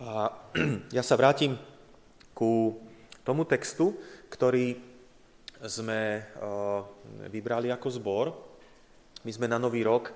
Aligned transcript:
A 0.00 0.32
ja 0.96 1.04
sa 1.04 1.12
vrátim 1.20 1.60
ku 2.32 2.80
tomu 3.20 3.44
textu, 3.44 3.92
ktorý 4.32 4.80
sme 5.60 6.24
vybrali 7.28 7.68
ako 7.68 7.88
zbor. 7.92 8.26
My 9.28 9.32
sme 9.36 9.44
na 9.44 9.60
Nový 9.60 9.84
rok, 9.84 10.08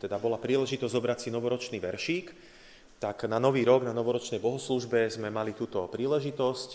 teda 0.00 0.16
bola 0.16 0.40
príležitosť 0.40 0.88
zobrať 0.96 1.18
si 1.20 1.28
novoročný 1.28 1.76
veršík, 1.76 2.26
tak 2.96 3.28
na 3.28 3.36
Nový 3.36 3.68
rok, 3.68 3.84
na 3.84 3.92
novoročnej 3.92 4.40
bohoslúžbe 4.40 5.04
sme 5.12 5.28
mali 5.28 5.52
túto 5.52 5.84
príležitosť 5.92 6.70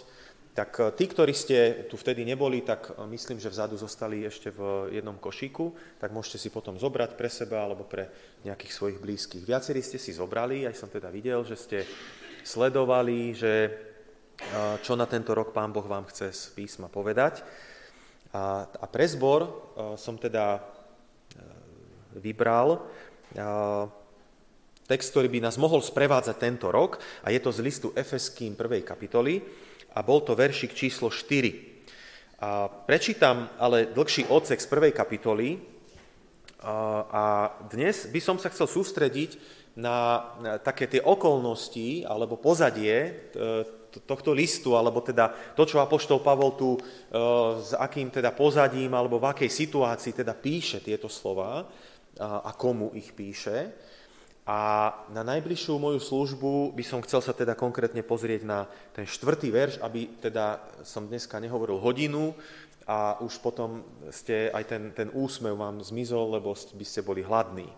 tak 0.53 0.77
e, 0.77 0.93
tí, 0.93 1.09
ktorí 1.09 1.33
ste 1.33 1.89
tu 1.89 1.97
vtedy 1.97 2.21
neboli, 2.21 2.61
tak 2.61 2.93
e, 2.93 3.09
myslím, 3.09 3.41
že 3.41 3.49
vzadu 3.49 3.73
zostali 3.73 4.21
ešte 4.21 4.53
v 4.53 4.93
jednom 4.93 5.17
košíku, 5.17 5.73
tak 5.97 6.13
môžete 6.13 6.37
si 6.37 6.49
potom 6.53 6.77
zobrať 6.77 7.17
pre 7.17 7.27
seba 7.27 7.65
alebo 7.65 7.83
pre 7.89 8.09
nejakých 8.45 8.73
svojich 8.73 8.99
blízkych. 9.01 9.43
Viacerí 9.43 9.81
ste 9.81 9.97
si 9.97 10.13
zobrali, 10.13 10.69
aj 10.69 10.77
som 10.77 10.93
teda 10.93 11.09
videl, 11.09 11.41
že 11.41 11.57
ste 11.57 11.79
sledovali, 12.45 13.33
že 13.33 13.53
e, 13.65 13.71
čo 14.85 14.93
na 14.93 15.09
tento 15.09 15.33
rok 15.33 15.51
Pán 15.51 15.73
Boh 15.73 15.85
vám 15.85 16.05
chce 16.13 16.29
z 16.29 16.41
písma 16.53 16.85
povedať. 16.85 17.41
A, 18.33 18.65
a 18.65 18.85
pre 18.89 19.05
zbor 19.05 19.45
som 19.93 20.17
teda 20.17 20.57
vybral 22.17 22.81
text, 24.89 25.13
ktorý 25.13 25.29
by 25.29 25.39
nás 25.45 25.61
mohol 25.61 25.85
sprevádzať 25.85 26.35
tento 26.41 26.73
rok 26.73 26.97
a 27.21 27.29
je 27.29 27.37
to 27.37 27.53
z 27.53 27.61
listu 27.61 27.87
Efeským 27.93 28.57
1. 28.57 28.81
kapitoly 28.81 29.45
a 29.93 29.99
bol 30.01 30.25
to 30.25 30.33
veršik 30.33 30.73
číslo 30.73 31.13
4. 31.13 32.41
A 32.43 32.67
prečítam 32.67 33.47
ale 33.61 33.87
dlhší 33.93 34.27
odsek 34.27 34.59
z 34.59 34.67
prvej 34.67 34.91
kapitoly 34.91 35.61
a 37.13 37.55
dnes 37.71 38.07
by 38.09 38.19
som 38.19 38.35
sa 38.39 38.51
chcel 38.51 38.67
sústrediť 38.67 39.61
na 39.79 40.21
také 40.61 40.85
tie 40.85 41.01
okolnosti 41.01 42.05
alebo 42.05 42.37
pozadie 42.37 42.93
e, 42.93 43.11
tohto 44.05 44.29
listu, 44.29 44.77
alebo 44.77 45.01
teda 45.01 45.33
to, 45.57 45.65
čo 45.65 45.81
Apoštol 45.81 46.21
Pavol 46.21 46.53
tu 46.53 46.77
e, 46.77 46.79
s 47.57 47.73
akým 47.73 48.13
teda 48.13 48.37
pozadím 48.37 48.93
alebo 48.93 49.17
v 49.17 49.33
akej 49.33 49.49
situácii 49.49 50.13
teda 50.13 50.37
píše 50.37 50.77
tieto 50.85 51.09
slova 51.09 51.65
a 52.21 52.53
komu 52.53 52.93
ich 52.93 53.09
píše. 53.17 53.73
A 54.43 54.91
na 55.07 55.23
najbližšiu 55.23 55.79
moju 55.79 56.03
službu 56.03 56.75
by 56.75 56.83
som 56.83 56.99
chcel 57.07 57.23
sa 57.23 57.31
teda 57.31 57.55
konkrétne 57.55 58.03
pozrieť 58.03 58.43
na 58.43 58.67
ten 58.91 59.07
štvrtý 59.07 59.47
verš, 59.47 59.79
aby 59.79 60.19
teda 60.19 60.59
som 60.83 61.07
dneska 61.07 61.39
nehovoril 61.39 61.79
hodinu 61.79 62.35
a 62.83 63.15
už 63.23 63.39
potom 63.39 63.87
ste, 64.11 64.51
aj 64.51 64.63
ten, 64.67 64.83
ten 64.91 65.07
úsmev 65.15 65.55
vám 65.55 65.79
zmizol, 65.79 66.35
lebo 66.35 66.51
by 66.51 66.83
ste 66.83 67.07
boli 67.07 67.23
hladní. 67.23 67.71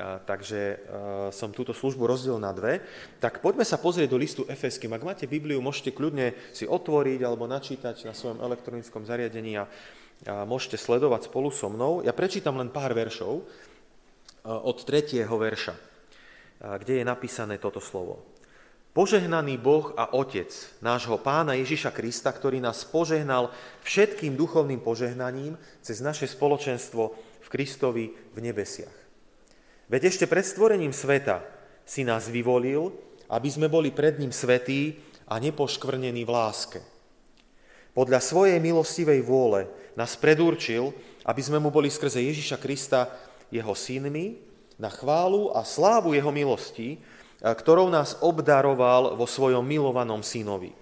A, 0.00 0.16
takže 0.24 0.56
a, 0.56 1.28
som 1.28 1.52
túto 1.52 1.76
službu 1.76 2.08
rozdiel 2.08 2.40
na 2.40 2.56
dve. 2.56 2.80
Tak 3.20 3.44
poďme 3.44 3.68
sa 3.68 3.76
pozrieť 3.76 4.08
do 4.08 4.16
listu 4.16 4.48
Efeským. 4.48 4.96
Ak 4.96 5.04
máte 5.04 5.28
Bibliu, 5.28 5.60
môžete 5.60 5.92
kľudne 5.92 6.32
si 6.56 6.64
otvoriť 6.64 7.20
alebo 7.20 7.44
načítať 7.44 8.08
na 8.08 8.16
svojom 8.16 8.40
elektronickom 8.40 9.04
zariadení 9.04 9.60
a, 9.60 9.68
a 10.24 10.48
môžete 10.48 10.80
sledovať 10.80 11.28
spolu 11.28 11.52
so 11.52 11.68
mnou. 11.68 12.00
Ja 12.00 12.16
prečítam 12.16 12.56
len 12.56 12.72
pár 12.72 12.96
veršov 12.96 13.44
od 14.44 14.76
tretieho 14.84 15.32
verša, 15.32 15.74
kde 16.60 17.00
je 17.00 17.04
napísané 17.04 17.56
toto 17.56 17.80
slovo. 17.80 18.20
Požehnaný 18.94 19.58
Boh 19.58 19.90
a 19.98 20.14
Otec 20.14 20.54
nášho 20.78 21.18
Pána 21.18 21.58
Ježiša 21.58 21.90
Krista, 21.90 22.30
ktorý 22.30 22.62
nás 22.62 22.86
požehnal 22.86 23.50
všetkým 23.82 24.38
duchovným 24.38 24.78
požehnaním 24.78 25.58
cez 25.82 25.98
naše 25.98 26.30
spoločenstvo 26.30 27.02
v 27.42 27.48
Kristovi 27.50 28.14
v 28.14 28.38
nebesiach. 28.38 28.94
Veď 29.90 30.14
ešte 30.14 30.30
pred 30.30 30.46
stvorením 30.46 30.94
sveta 30.94 31.42
si 31.82 32.06
nás 32.06 32.30
vyvolil, 32.30 32.94
aby 33.26 33.48
sme 33.50 33.66
boli 33.66 33.90
pred 33.90 34.14
ním 34.22 34.30
svetí 34.30 35.02
a 35.26 35.42
nepoškvrnení 35.42 36.22
v 36.22 36.30
láske. 36.30 36.80
Podľa 37.98 38.20
svojej 38.22 38.62
milostivej 38.62 39.26
vôle 39.26 39.66
nás 39.98 40.14
predurčil, 40.14 40.94
aby 41.26 41.42
sme 41.42 41.58
mu 41.58 41.74
boli 41.74 41.90
skrze 41.90 42.22
Ježiša 42.22 42.62
Krista 42.62 43.10
jeho 43.54 43.74
synmi 43.78 44.42
na 44.82 44.90
chválu 44.90 45.54
a 45.54 45.62
slávu 45.62 46.18
jeho 46.18 46.34
milosti, 46.34 46.98
ktorou 47.38 47.86
nás 47.86 48.18
obdaroval 48.18 49.14
vo 49.14 49.26
svojom 49.30 49.62
milovanom 49.62 50.26
synovi. 50.26 50.74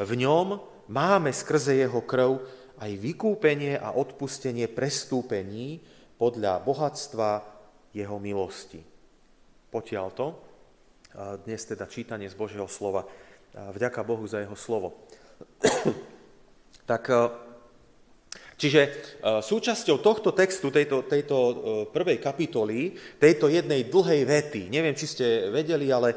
V 0.00 0.12
ňom 0.16 0.56
máme 0.88 1.28
skrze 1.28 1.76
jeho 1.76 2.00
krv 2.00 2.40
aj 2.80 2.90
vykúpenie 2.96 3.76
a 3.76 3.92
odpustenie 3.92 4.64
prestúpení 4.72 5.84
podľa 6.16 6.64
bohatstva 6.64 7.44
jeho 7.92 8.16
milosti. 8.16 8.80
Potiaľ 9.68 10.06
to, 10.16 10.28
dnes 11.44 11.60
teda 11.66 11.90
čítanie 11.90 12.30
z 12.30 12.38
Božieho 12.38 12.70
slova. 12.70 13.04
Vďaka 13.52 14.00
Bohu 14.06 14.24
za 14.24 14.40
jeho 14.40 14.54
slovo. 14.54 14.96
tak 16.90 17.10
Čiže 18.60 18.80
e, 18.84 18.88
súčasťou 19.40 20.04
tohto 20.04 20.36
textu, 20.36 20.68
tejto, 20.68 21.08
tejto 21.08 21.36
e, 21.40 21.54
prvej 21.88 22.20
kapitoly, 22.20 22.92
tejto 23.16 23.48
jednej 23.48 23.88
dlhej 23.88 24.28
vety, 24.28 24.68
neviem, 24.68 24.92
či 24.92 25.08
ste 25.08 25.48
vedeli, 25.48 25.88
ale 25.88 26.12
e, 26.12 26.16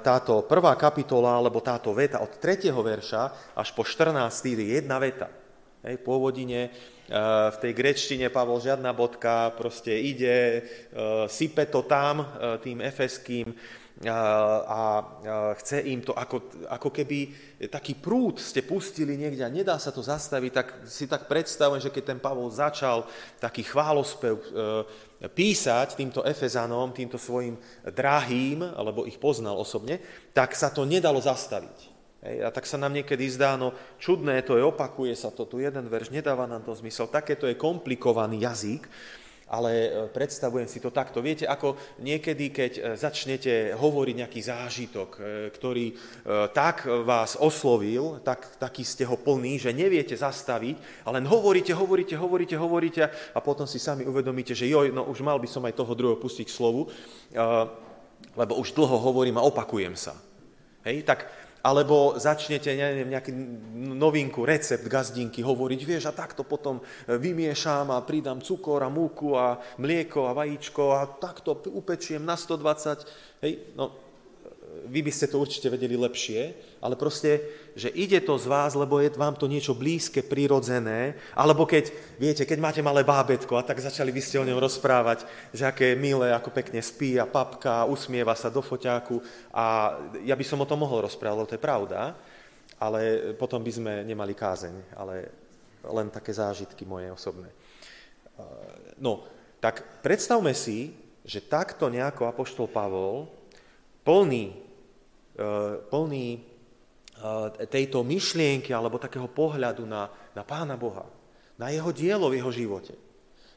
táto 0.00 0.48
prvá 0.48 0.72
kapitola, 0.80 1.36
alebo 1.36 1.60
táto 1.60 1.92
veta 1.92 2.24
od 2.24 2.40
3. 2.40 2.72
verša 2.72 3.52
až 3.52 3.68
po 3.76 3.84
14. 3.84 4.16
je 4.56 4.80
jedna 4.80 4.96
veta. 4.96 5.28
Hej, 5.84 6.00
pôvodine 6.00 6.72
v 7.04 7.56
tej 7.60 7.76
grečtine 7.76 8.32
Pavol 8.32 8.56
žiadna 8.64 8.96
bodka, 8.96 9.52
proste 9.52 9.92
ide, 9.92 10.64
sype 11.28 11.68
to 11.68 11.84
tam 11.84 12.24
tým 12.64 12.80
efeským, 12.80 13.52
a 14.02 15.06
chce 15.54 15.78
im 15.86 16.02
to 16.02 16.10
ako, 16.18 16.66
ako 16.66 16.90
keby 16.90 17.30
taký 17.70 17.94
prúd 17.94 18.42
ste 18.42 18.66
pustili 18.66 19.14
niekde 19.14 19.46
a 19.46 19.54
nedá 19.54 19.78
sa 19.78 19.94
to 19.94 20.02
zastaviť, 20.02 20.50
tak 20.50 20.66
si 20.82 21.06
tak 21.06 21.30
predstavujem, 21.30 21.78
že 21.78 21.94
keď 21.94 22.04
ten 22.10 22.18
Pavol 22.18 22.50
začal 22.50 23.06
taký 23.38 23.62
chválospev 23.62 24.34
e, 24.34 24.46
písať 25.30 25.94
týmto 25.94 26.26
Efezanom, 26.26 26.90
týmto 26.90 27.22
svojim 27.22 27.54
drahým, 27.86 28.66
alebo 28.66 29.06
ich 29.06 29.22
poznal 29.22 29.54
osobne, 29.54 30.02
tak 30.34 30.58
sa 30.58 30.74
to 30.74 30.82
nedalo 30.82 31.22
zastaviť. 31.22 31.94
A 32.24 32.48
tak 32.50 32.66
sa 32.66 32.80
nám 32.80 32.96
niekedy 32.96 33.30
zdá, 33.30 33.54
no 33.54 33.76
čudné 34.02 34.42
to 34.42 34.56
je, 34.58 34.64
opakuje 34.64 35.14
sa 35.14 35.30
to, 35.30 35.46
tu 35.46 35.62
jeden 35.62 35.86
verš, 35.86 36.10
nedáva 36.10 36.50
nám 36.50 36.66
to 36.66 36.74
zmysel, 36.74 37.06
takéto 37.06 37.46
je 37.46 37.54
komplikovaný 37.54 38.42
jazyk, 38.42 38.88
ale 39.48 39.70
e, 39.72 39.88
predstavujem 40.08 40.68
si 40.68 40.80
to 40.80 40.88
takto. 40.88 41.20
Viete, 41.20 41.44
ako 41.44 41.76
niekedy, 42.00 42.48
keď 42.48 42.72
e, 42.72 42.82
začnete 42.96 43.76
hovoriť 43.76 44.14
nejaký 44.24 44.40
zážitok, 44.40 45.10
e, 45.14 45.20
ktorý 45.52 45.86
tak 46.54 46.88
vás 47.04 47.36
oslovil, 47.36 48.20
tak, 48.24 48.56
taký 48.56 48.82
ste 48.82 49.04
ho 49.04 49.20
plný, 49.20 49.60
že 49.60 49.76
neviete 49.76 50.16
zastaviť, 50.16 51.04
ale 51.04 51.20
len 51.20 51.26
hovoríte, 51.28 51.76
hovoríte, 51.76 52.16
hovoríte, 52.16 52.56
hovoríte 52.56 53.02
a 53.06 53.38
potom 53.44 53.68
si 53.68 53.76
sami 53.76 54.08
uvedomíte, 54.08 54.56
že 54.56 54.70
joj, 54.70 54.90
no 54.90 55.04
už 55.08 55.20
mal 55.20 55.36
by 55.36 55.48
som 55.48 55.64
aj 55.68 55.76
toho 55.76 55.92
druhého 55.92 56.18
pustiť 56.18 56.46
k 56.48 56.56
slovu, 56.56 56.88
lebo 58.34 58.52
už 58.56 58.72
dlho 58.72 58.96
hovorím 58.98 59.38
a 59.38 59.46
opakujem 59.46 59.94
sa. 59.94 60.16
Hej, 60.84 61.04
tak 61.04 61.28
alebo 61.64 62.20
začnete, 62.20 62.76
neviem, 62.76 63.08
nejakú 63.08 63.32
novinku, 63.96 64.44
recept 64.44 64.84
gazdinky 64.84 65.40
hovoriť, 65.40 65.80
vieš, 65.80 66.12
a 66.12 66.12
takto 66.12 66.44
potom 66.44 66.84
e, 67.08 67.16
vymiešam 67.16 67.88
a 67.88 68.04
pridám 68.04 68.44
cukor 68.44 68.84
a 68.84 68.92
múku 68.92 69.32
a 69.32 69.56
mlieko 69.80 70.28
a 70.28 70.36
vajíčko 70.36 70.92
a 70.92 71.08
takto 71.08 71.56
upečiem 71.72 72.20
na 72.20 72.36
120. 72.36 73.08
Hej, 73.40 73.72
no, 73.80 74.03
vy 74.86 75.00
by 75.02 75.12
ste 75.12 75.30
to 75.30 75.40
určite 75.40 75.70
vedeli 75.70 75.96
lepšie, 75.96 76.54
ale 76.82 76.98
proste, 76.98 77.40
že 77.78 77.90
ide 77.94 78.20
to 78.20 78.38
z 78.38 78.46
vás, 78.46 78.74
lebo 78.74 79.00
je 79.00 79.10
vám 79.14 79.34
to 79.38 79.50
niečo 79.50 79.74
blízke, 79.74 80.22
prirodzené, 80.22 81.14
alebo 81.34 81.64
keď, 81.64 81.90
viete, 82.20 82.42
keď 82.44 82.58
máte 82.60 82.80
malé 82.82 83.06
bábetko 83.06 83.56
a 83.58 83.66
tak 83.66 83.80
začali 83.80 84.12
by 84.12 84.22
ste 84.22 84.42
o 84.42 84.48
ňom 84.48 84.60
rozprávať, 84.60 85.24
že 85.54 85.64
aké 85.66 85.92
je 85.92 86.02
milé, 86.02 86.34
ako 86.34 86.50
pekne 86.52 86.82
spí 86.82 87.18
a 87.18 87.28
papka, 87.28 87.88
usmieva 87.88 88.34
sa 88.34 88.52
do 88.52 88.60
foťáku 88.60 89.22
a 89.54 89.96
ja 90.26 90.34
by 90.34 90.44
som 90.44 90.60
o 90.60 90.68
tom 90.68 90.82
mohol 90.82 91.04
rozprávať, 91.04 91.36
lebo 91.36 91.50
to 91.50 91.56
je 91.56 91.66
pravda, 91.66 92.00
ale 92.78 93.32
potom 93.38 93.62
by 93.62 93.72
sme 93.72 93.92
nemali 94.02 94.34
kázeň, 94.36 94.96
ale 94.98 95.30
len 95.84 96.08
také 96.08 96.32
zážitky 96.32 96.88
moje 96.88 97.12
osobné. 97.12 97.52
No, 98.98 99.28
tak 99.60 100.02
predstavme 100.02 100.52
si, 100.52 100.92
že 101.24 101.40
takto 101.40 101.88
nejako 101.88 102.28
Apoštol 102.28 102.68
Pavol, 102.68 103.28
plný 104.04 104.63
plný 105.90 106.28
eh, 106.38 107.66
tejto 107.66 108.06
myšlienky 108.06 108.70
alebo 108.70 109.02
takého 109.02 109.26
pohľadu 109.26 109.82
na, 109.82 110.06
na 110.30 110.42
Pána 110.46 110.78
Boha, 110.78 111.06
na 111.58 111.70
jeho 111.74 111.90
dielo 111.90 112.30
v 112.30 112.38
jeho 112.38 112.50
živote, 112.54 112.94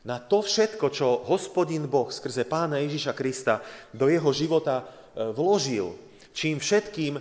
na 0.06 0.18
to 0.24 0.39
všetko, 0.39 0.88
čo 0.89 1.21
hospodin 1.27 1.85
Boh 1.85 2.09
skrze 2.09 2.47
Pána 2.47 2.79
Ježiša 2.81 3.13
Krista 3.13 3.62
do 3.94 4.09
jeho 4.09 4.29
života 4.33 4.85
eh, 4.85 5.29
vložil, 5.29 5.94
čím 6.38 6.62
všetkým 6.62 7.18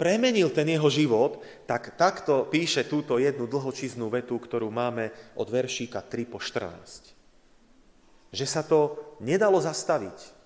premenil 0.00 0.48
ten 0.48 0.64
jeho 0.72 0.88
život, 0.88 1.44
tak 1.68 2.00
takto 2.00 2.48
píše 2.48 2.88
túto 2.88 3.20
jednu 3.20 3.44
dlhočiznú 3.44 4.08
vetu, 4.08 4.40
ktorú 4.40 4.72
máme 4.72 5.12
od 5.36 5.52
veršíka 5.52 6.00
3 6.00 6.24
po 6.24 6.40
14. 6.40 8.32
Že 8.32 8.46
sa 8.48 8.64
to 8.64 8.96
nedalo 9.20 9.60
zastaviť, 9.60 10.37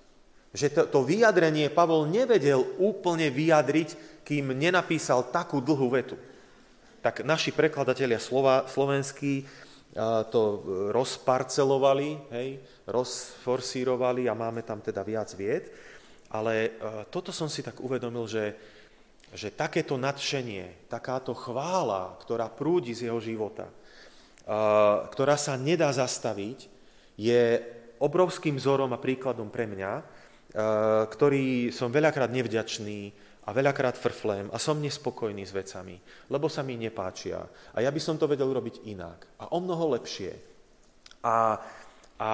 Že 0.52 0.68
to, 0.68 0.82
to 0.88 1.00
vyjadrenie 1.08 1.72
Pavol 1.72 2.04
nevedel 2.08 2.60
úplne 2.76 3.32
vyjadriť, 3.32 4.20
kým 4.22 4.52
nenapísal 4.52 5.32
takú 5.32 5.64
dlhú 5.64 5.88
vetu. 5.92 6.16
Tak 7.02 7.26
naši 7.26 7.50
prekladatelia 7.50 8.20
slovenskí 8.68 9.48
to 10.32 10.40
rozparcelovali, 10.94 12.10
hej, 12.32 12.48
rozforsírovali 12.88 14.24
a 14.30 14.38
máme 14.38 14.64
tam 14.64 14.80
teda 14.80 15.04
viac 15.04 15.28
vied. 15.36 15.68
Ale 16.32 16.80
toto 17.12 17.28
som 17.28 17.50
si 17.50 17.60
tak 17.60 17.76
uvedomil, 17.84 18.24
že, 18.24 18.56
že 19.36 19.52
takéto 19.52 20.00
nadšenie, 20.00 20.88
takáto 20.88 21.36
chvála, 21.36 22.16
ktorá 22.24 22.48
prúdi 22.48 22.96
z 22.96 23.12
jeho 23.12 23.20
života, 23.20 23.68
ktorá 25.12 25.36
sa 25.36 25.60
nedá 25.60 25.92
zastaviť, 25.92 26.72
je 27.20 27.60
obrovským 28.00 28.56
vzorom 28.56 28.96
a 28.96 29.02
príkladom 29.02 29.52
pre 29.52 29.68
mňa, 29.68 30.21
ktorý 31.08 31.72
som 31.72 31.88
veľakrát 31.88 32.28
nevďačný 32.28 33.12
a 33.42 33.50
veľakrát 33.50 33.98
frflem 33.98 34.46
a 34.54 34.58
som 34.60 34.78
nespokojný 34.78 35.42
s 35.42 35.50
vecami, 35.50 35.98
lebo 36.30 36.46
sa 36.46 36.62
mi 36.62 36.78
nepáčia. 36.78 37.42
A 37.74 37.82
ja 37.82 37.90
by 37.90 37.98
som 37.98 38.14
to 38.20 38.30
vedel 38.30 38.52
urobiť 38.52 38.86
inak 38.86 39.26
a 39.42 39.50
o 39.50 39.58
mnoho 39.58 39.98
lepšie. 39.98 40.30
A, 41.26 41.58
a 42.20 42.30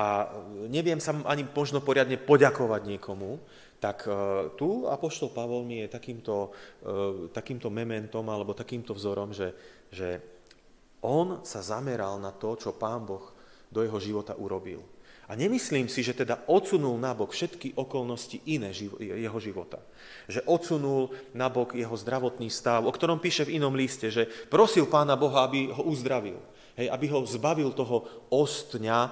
neviem 0.68 1.00
sa 1.00 1.16
ani 1.24 1.48
možno 1.48 1.80
poriadne 1.80 2.20
poďakovať 2.20 2.82
niekomu, 2.84 3.40
tak 3.78 4.10
uh, 4.10 4.50
tu 4.58 4.90
Apoštol 4.90 5.30
Pavol 5.30 5.62
mi 5.62 5.86
je 5.86 5.88
takýmto, 5.88 6.50
uh, 6.50 7.30
takýmto 7.30 7.70
mementom 7.70 8.26
alebo 8.26 8.50
takýmto 8.50 8.90
vzorom, 8.90 9.30
že, 9.30 9.54
že 9.94 10.18
on 10.98 11.46
sa 11.46 11.62
zameral 11.62 12.18
na 12.18 12.34
to, 12.34 12.58
čo 12.58 12.74
Pán 12.74 13.06
Boh 13.06 13.22
do 13.70 13.86
jeho 13.86 14.02
života 14.02 14.34
urobil. 14.34 14.82
A 15.28 15.36
nemyslím 15.36 15.92
si, 15.92 16.00
že 16.00 16.16
teda 16.16 16.48
odsunul 16.48 16.96
nabok 16.96 17.36
všetky 17.36 17.76
okolnosti 17.76 18.40
iné 18.48 18.72
jeho 18.96 19.36
života. 19.36 19.76
Že 20.24 20.40
odsunul 20.48 21.12
nabok 21.36 21.76
jeho 21.76 21.92
zdravotný 21.92 22.48
stav, 22.48 22.88
o 22.88 22.92
ktorom 22.92 23.20
píše 23.20 23.44
v 23.44 23.60
inom 23.60 23.76
liste, 23.76 24.08
že 24.08 24.24
prosil 24.48 24.88
Pána 24.88 25.20
Boha, 25.20 25.44
aby 25.44 25.68
ho 25.68 25.84
uzdravil. 25.84 26.40
Hej, 26.80 26.88
aby 26.88 27.06
ho 27.12 27.28
zbavil 27.28 27.76
toho 27.76 28.08
ostňa, 28.32 29.00
e, 29.04 29.10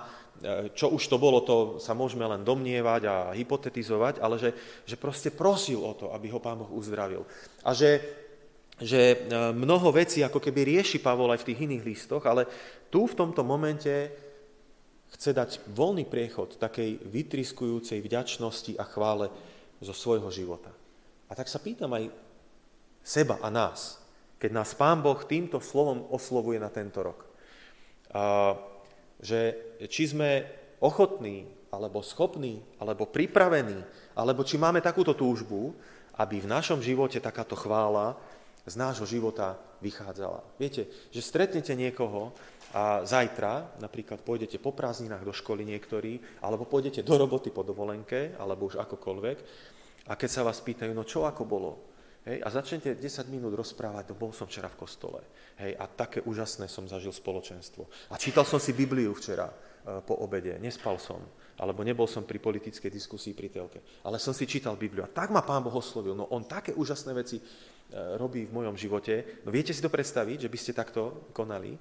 čo 0.73 0.89
už 0.89 1.05
to 1.05 1.21
bolo, 1.21 1.45
to 1.45 1.77
sa 1.85 1.93
môžeme 1.93 2.25
len 2.25 2.41
domnievať 2.41 3.03
a 3.05 3.15
hypotetizovať, 3.37 4.17
ale 4.25 4.41
že, 4.41 4.57
že 4.89 4.97
proste 4.97 5.29
prosil 5.29 5.85
o 5.85 5.93
to, 5.93 6.17
aby 6.17 6.33
ho 6.33 6.41
Pán 6.41 6.65
Boh 6.65 6.73
uzdravil. 6.73 7.29
A 7.61 7.77
že, 7.77 8.01
že 8.81 9.21
e, 9.21 9.53
mnoho 9.53 9.93
vecí 9.93 10.25
ako 10.25 10.41
keby 10.41 10.81
rieši 10.81 10.97
Pavol 10.97 11.29
aj 11.37 11.45
v 11.45 11.49
tých 11.53 11.63
iných 11.69 11.85
listoch, 11.85 12.25
ale 12.25 12.49
tu 12.89 13.05
v 13.05 13.19
tomto 13.19 13.45
momente 13.45 14.25
chce 15.17 15.33
dať 15.33 15.51
voľný 15.73 16.05
priechod 16.05 16.61
takej 16.61 17.01
vytriskujúcej 17.09 18.05
vďačnosti 18.05 18.77
a 18.77 18.85
chvále 18.85 19.33
zo 19.81 19.97
svojho 19.97 20.29
života. 20.29 20.69
A 21.27 21.33
tak 21.33 21.49
sa 21.49 21.57
pýtam 21.57 21.91
aj 21.97 22.13
seba 23.01 23.41
a 23.41 23.49
nás, 23.49 23.97
keď 24.37 24.51
nás 24.53 24.77
Pán 24.77 25.01
Boh 25.01 25.17
týmto 25.25 25.57
slovom 25.65 26.05
oslovuje 26.13 26.61
na 26.61 26.69
tento 26.69 27.01
rok. 27.01 27.25
A, 28.13 28.55
že 29.17 29.57
či 29.89 30.13
sme 30.13 30.45
ochotní, 30.85 31.49
alebo 31.73 32.05
schopní, 32.05 32.61
alebo 32.77 33.09
pripravení, 33.09 33.81
alebo 34.13 34.45
či 34.45 34.61
máme 34.61 34.85
takúto 34.85 35.17
túžbu, 35.17 35.73
aby 36.21 36.45
v 36.45 36.51
našom 36.53 36.81
živote 36.85 37.21
takáto 37.21 37.57
chvála 37.57 38.17
z 38.67 38.75
nášho 38.75 39.07
života 39.07 39.55
vychádzala. 39.81 40.43
Viete, 40.59 40.91
že 41.15 41.23
stretnete 41.23 41.73
niekoho, 41.79 42.35
a 42.75 43.07
zajtra 43.07 43.79
napríklad 43.81 44.21
pôjdete 44.21 44.59
po 44.61 44.75
prázdninách 44.75 45.25
do 45.25 45.33
školy 45.33 45.65
niektorí, 45.65 46.19
alebo 46.43 46.69
pôjdete 46.69 47.07
do 47.07 47.15
roboty 47.17 47.55
po 47.55 47.63
dovolenke, 47.63 48.37
alebo 48.37 48.69
už 48.69 48.83
akokoľvek, 48.83 49.39
a 50.07 50.13
keď 50.15 50.31
sa 50.31 50.47
vás 50.47 50.63
pýtajú, 50.63 50.93
no 50.95 51.07
čo 51.07 51.27
ako 51.27 51.43
bolo? 51.47 51.73
Hej, 52.27 52.43
a 52.43 52.49
začnete 52.51 52.99
10 52.99 53.31
minút 53.31 53.55
rozprávať, 53.55 54.11
no 54.11 54.19
bol 54.19 54.35
som 54.35 54.51
včera 54.51 54.67
v 54.67 54.83
kostole. 54.83 55.23
Hej, 55.63 55.79
a 55.79 55.87
také 55.87 56.19
úžasné 56.27 56.67
som 56.67 56.91
zažil 56.91 57.15
spoločenstvo. 57.15 57.87
A 58.11 58.19
čítal 58.19 58.43
som 58.43 58.59
si 58.59 58.75
Bibliu 58.75 59.15
včera 59.15 59.47
e, 59.47 59.55
po 60.03 60.19
obede, 60.19 60.59
nespal 60.59 60.99
som, 60.99 61.23
alebo 61.57 61.81
nebol 61.81 62.05
som 62.05 62.25
pri 62.25 62.37
politickej 62.37 62.93
diskusii 62.93 63.33
pri 63.33 63.49
telke, 63.49 63.81
ale 64.05 64.21
som 64.21 64.37
si 64.37 64.45
čítal 64.45 64.77
Bibliu. 64.77 65.05
A 65.05 65.13
tak 65.13 65.33
ma 65.33 65.41
Pán 65.41 65.65
Boh 65.65 65.73
oslovil. 65.73 66.13
No 66.13 66.29
on 66.29 66.45
také 66.45 66.77
úžasné 66.77 67.17
veci 67.17 67.41
e, 67.41 67.45
robí 68.21 68.45
v 68.45 68.55
mojom 68.55 68.77
živote. 68.77 69.43
No 69.45 69.49
viete 69.49 69.73
si 69.73 69.81
to 69.81 69.89
predstaviť, 69.89 70.45
že 70.45 70.53
by 70.53 70.59
ste 70.61 70.77
takto 70.77 71.33
konali? 71.33 71.81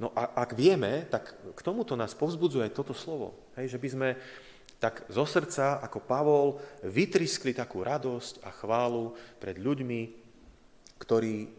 No 0.00 0.12
a 0.16 0.32
ak 0.44 0.56
vieme, 0.56 1.04
tak 1.08 1.32
k 1.32 1.60
tomuto 1.60 1.92
nás 1.92 2.16
povzbudzuje 2.16 2.72
toto 2.72 2.96
slovo. 2.96 3.36
Hej, 3.56 3.76
že 3.76 3.78
by 3.80 3.88
sme 3.92 4.08
tak 4.80 5.04
zo 5.12 5.28
srdca, 5.28 5.84
ako 5.84 5.98
Pavol, 6.00 6.56
vytriskli 6.80 7.52
takú 7.52 7.84
radosť 7.84 8.40
a 8.40 8.48
chválu 8.48 9.12
pred 9.36 9.60
ľuďmi, 9.60 10.00
ktorí 10.96 11.52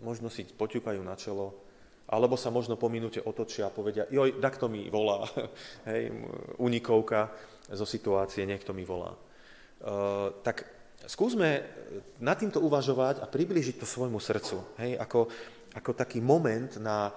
možno 0.00 0.32
si 0.32 0.48
poťukajú 0.48 1.00
na 1.04 1.12
čelo, 1.20 1.52
alebo 2.12 2.36
sa 2.36 2.52
možno 2.52 2.76
po 2.76 2.92
minúte 2.92 3.24
otočia 3.24 3.72
a 3.72 3.74
povedia, 3.74 4.04
joj, 4.12 4.36
takto 4.36 4.68
mi 4.68 4.92
volá, 4.92 5.24
hej, 5.90 6.12
unikovka 6.60 7.32
zo 7.72 7.88
situácie, 7.88 8.44
niekto 8.44 8.76
mi 8.76 8.84
volá. 8.84 9.16
Uh, 9.82 10.30
tak 10.44 10.68
skúsme 11.08 11.64
nad 12.20 12.36
týmto 12.36 12.60
uvažovať 12.60 13.24
a 13.24 13.26
približiť 13.26 13.80
to 13.80 13.86
svojmu 13.88 14.20
srdcu, 14.20 14.60
hej, 14.84 15.00
ako, 15.00 15.26
ako 15.72 15.90
taký 15.96 16.20
moment 16.20 16.76
na 16.76 17.10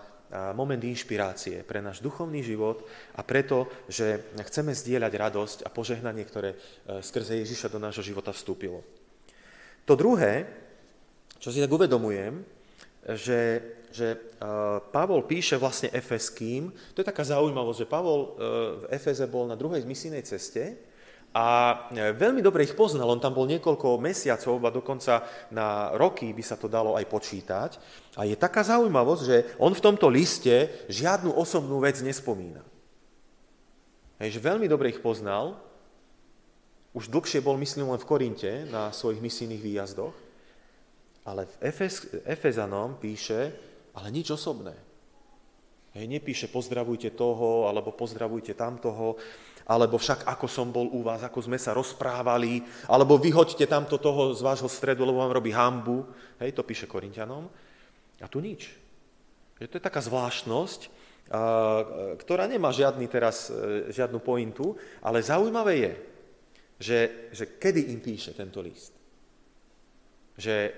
moment 0.54 0.82
inšpirácie 0.82 1.62
pre 1.64 1.80
náš 1.80 2.02
duchovný 2.02 2.42
život 2.42 2.84
a 3.14 3.22
preto, 3.22 3.70
že 3.86 4.34
chceme 4.34 4.74
zdieľať 4.74 5.14
radosť 5.14 5.58
a 5.64 5.70
požehnanie, 5.70 6.26
ktoré 6.26 6.58
e, 6.58 6.58
skrze 7.06 7.40
Ježiša 7.46 7.70
do 7.70 7.80
nášho 7.80 8.02
života 8.02 8.34
vstúpilo. 8.34 8.82
To 9.86 9.94
druhé, 9.94 10.50
čo 11.38 11.54
si 11.54 11.62
tak 11.62 11.70
uvedomujem, 11.70 12.42
že, 13.14 13.62
že 13.96 14.08
e, 14.12 14.18
Pavol 14.92 15.24
píše 15.24 15.56
vlastne 15.56 15.88
Efeským, 15.96 16.68
to 16.92 17.00
je 17.00 17.08
taká 17.08 17.24
zaujímavosť, 17.24 17.80
že 17.80 17.88
Pavol 17.88 18.22
e, 18.22 18.28
v 18.84 18.86
Efeze 18.92 19.24
bol 19.32 19.48
na 19.48 19.56
druhej 19.56 19.88
misijnej 19.88 20.28
ceste, 20.28 20.76
a 21.36 21.48
e, 21.92 22.16
veľmi 22.16 22.40
dobre 22.40 22.64
ich 22.64 22.80
poznal, 22.80 23.12
on 23.12 23.20
tam 23.20 23.36
bol 23.36 23.44
niekoľko 23.44 24.00
mesiacov, 24.00 24.56
a 24.64 24.72
dokonca 24.72 25.14
na 25.52 25.92
roky 26.00 26.32
by 26.32 26.40
sa 26.40 26.56
to 26.56 26.72
dalo 26.72 26.96
aj 26.96 27.04
počítať. 27.12 27.72
A 28.16 28.24
je 28.24 28.40
taká 28.40 28.64
zaujímavosť, 28.64 29.22
že 29.28 29.38
on 29.60 29.76
v 29.76 29.84
tomto 29.84 30.08
liste 30.08 30.72
žiadnu 30.88 31.36
osobnú 31.36 31.84
vec 31.84 32.00
nespomína. 32.00 32.64
Hej, 34.24 34.40
veľmi 34.40 34.72
dobre 34.72 34.96
ich 34.96 35.04
poznal, 35.04 35.60
už 36.96 37.12
dlhšie 37.12 37.44
bol, 37.44 37.60
myslím, 37.60 37.92
len 37.92 38.00
v 38.00 38.08
Korinte 38.08 38.52
na 38.72 38.96
svojich 38.96 39.20
misijných 39.20 39.60
výjazdoch, 39.60 40.16
ale 41.28 41.52
v 41.52 41.56
Efes, 41.68 42.08
Efezanom 42.24 42.96
píše, 42.96 43.52
ale 43.96 44.08
nič 44.12 44.32
osobné. 44.32 44.76
Hej, 45.96 46.12
nepíše 46.12 46.52
pozdravujte 46.52 47.16
toho, 47.16 47.72
alebo 47.72 47.96
pozdravujte 47.96 48.52
tamtoho, 48.52 49.16
alebo 49.66 49.96
však 49.96 50.28
ako 50.28 50.46
som 50.46 50.68
bol 50.70 50.92
u 50.92 51.02
vás, 51.02 51.24
ako 51.24 51.40
sme 51.40 51.56
sa 51.56 51.72
rozprávali, 51.72 52.62
alebo 52.92 53.16
vyhoďte 53.16 53.66
tamto 53.66 53.98
toho 53.98 54.36
z 54.36 54.44
vášho 54.44 54.68
stredu, 54.68 55.08
lebo 55.08 55.24
vám 55.24 55.34
robí 55.34 55.56
hambu. 55.56 56.04
Hej, 56.38 56.52
to 56.52 56.68
píše 56.68 56.86
Korintianom. 56.86 57.48
A 58.20 58.28
tu 58.28 58.44
nič. 58.44 58.70
Že 59.58 59.68
to 59.72 59.78
je 59.80 59.88
taká 59.88 60.04
zvláštnosť, 60.04 60.92
ktorá 62.22 62.46
nemá 62.46 62.70
žiadny 62.70 63.10
teraz, 63.10 63.50
e, 63.50 63.90
žiadnu 63.90 64.22
pointu, 64.22 64.78
ale 65.02 65.26
zaujímavé 65.26 65.74
je, 65.82 65.94
že, 66.78 67.00
že 67.34 67.44
kedy 67.58 67.96
im 67.96 68.00
píše 68.04 68.36
tento 68.38 68.62
list. 68.62 68.95
Že 70.36 70.56
e, 70.56 70.72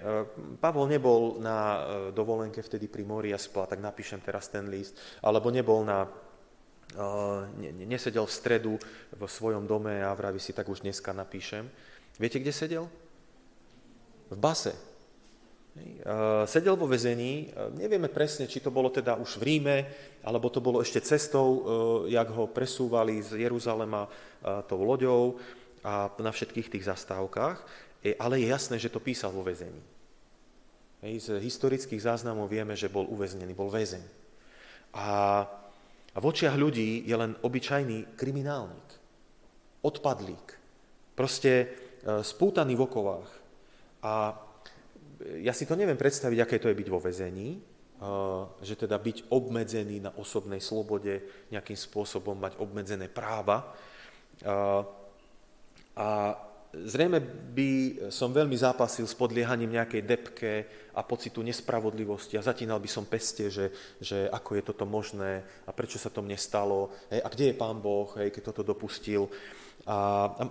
Pavol 0.62 0.86
nebol 0.86 1.42
na 1.42 1.58
e, 1.58 1.80
dovolenke 2.14 2.62
vtedy 2.62 2.86
pri 2.86 3.04
mori 3.04 3.34
a 3.34 3.42
spal, 3.42 3.66
tak 3.66 3.82
napíšem 3.82 4.22
teraz 4.22 4.48
ten 4.48 4.70
list, 4.70 4.98
alebo 5.22 5.50
nebol 5.50 5.82
na 5.82 6.06
nesedel 7.84 8.24
v 8.24 8.32
stredu 8.32 8.74
v 9.12 9.22
svojom 9.28 9.68
dome 9.68 10.00
a 10.00 10.16
vraví 10.16 10.40
si, 10.40 10.56
tak 10.56 10.72
už 10.72 10.88
dneska 10.88 11.12
napíšem. 11.12 11.68
Viete, 12.16 12.40
kde 12.40 12.56
sedel? 12.56 12.88
V 14.32 14.38
base. 14.40 14.72
Sedel 16.48 16.80
vo 16.80 16.88
vezení, 16.88 17.52
nevieme 17.76 18.08
presne, 18.08 18.48
či 18.48 18.64
to 18.64 18.72
bolo 18.72 18.90
teda 18.90 19.20
už 19.20 19.38
v 19.38 19.44
Ríme, 19.44 19.78
alebo 20.24 20.50
to 20.50 20.64
bolo 20.64 20.80
ešte 20.80 21.04
cestou, 21.04 21.68
jak 22.08 22.32
ho 22.32 22.48
presúvali 22.50 23.20
z 23.22 23.46
Jeruzalema 23.46 24.08
tou 24.66 24.82
loďou 24.82 25.38
a 25.86 26.10
na 26.20 26.32
všetkých 26.34 26.68
tých 26.74 26.88
zastávkach, 26.90 27.58
e, 27.62 27.66
ale 28.16 28.40
je 28.40 28.48
jasné, 28.48 28.80
že 28.80 28.94
to 28.94 29.04
písal 29.04 29.36
vo 29.36 29.44
vezení. 29.44 29.84
Z 31.04 31.38
historických 31.44 32.08
záznamov 32.08 32.48
vieme, 32.48 32.74
že 32.74 32.88
bol 32.88 33.06
uväznený, 33.06 33.54
bol 33.54 33.70
väzeň. 33.70 34.02
A 34.98 35.06
a 36.18 36.18
v 36.18 36.34
očiach 36.34 36.58
ľudí 36.58 37.06
je 37.06 37.14
len 37.14 37.38
obyčajný 37.46 38.18
kriminálnik, 38.18 38.90
odpadlík, 39.86 40.48
proste 41.14 41.52
e, 41.54 41.66
spútaný 42.26 42.74
v 42.74 42.90
okovách. 42.90 43.30
A 44.02 44.34
ja 45.38 45.54
si 45.54 45.70
to 45.70 45.78
neviem 45.78 45.94
predstaviť, 45.94 46.42
aké 46.42 46.58
to 46.58 46.74
je 46.74 46.80
byť 46.82 46.90
vo 46.90 46.98
vezení, 46.98 47.54
e, 47.54 47.60
že 48.66 48.74
teda 48.82 48.98
byť 48.98 49.30
obmedzený 49.30 50.10
na 50.10 50.12
osobnej 50.18 50.58
slobode, 50.58 51.22
nejakým 51.54 51.78
spôsobom 51.78 52.34
mať 52.34 52.58
obmedzené 52.58 53.14
práva. 53.14 53.78
A 55.98 56.10
zrejme 56.86 57.18
by 57.56 57.70
som 58.14 58.30
veľmi 58.30 58.54
zápasil 58.54 59.08
s 59.08 59.18
podliehaním 59.18 59.74
nejakej 59.74 60.02
depke 60.06 60.54
a 60.94 61.02
pocitu 61.02 61.42
nespravodlivosti 61.42 62.38
a 62.38 62.46
zatínal 62.46 62.78
by 62.78 62.90
som 62.90 63.10
peste, 63.10 63.50
že, 63.50 63.74
že 63.98 64.30
ako 64.30 64.50
je 64.58 64.64
toto 64.66 64.86
možné 64.86 65.42
a 65.66 65.72
prečo 65.74 65.98
sa 65.98 66.14
to 66.14 66.22
mne 66.22 66.38
stalo 66.38 66.94
hej, 67.10 67.24
a 67.24 67.28
kde 67.32 67.54
je 67.54 67.60
Pán 67.60 67.82
Boh, 67.82 68.10
hej, 68.22 68.30
keď 68.30 68.52
toto 68.52 68.68
dopustil. 68.68 69.30
A, 69.88 70.30
a 70.36 70.44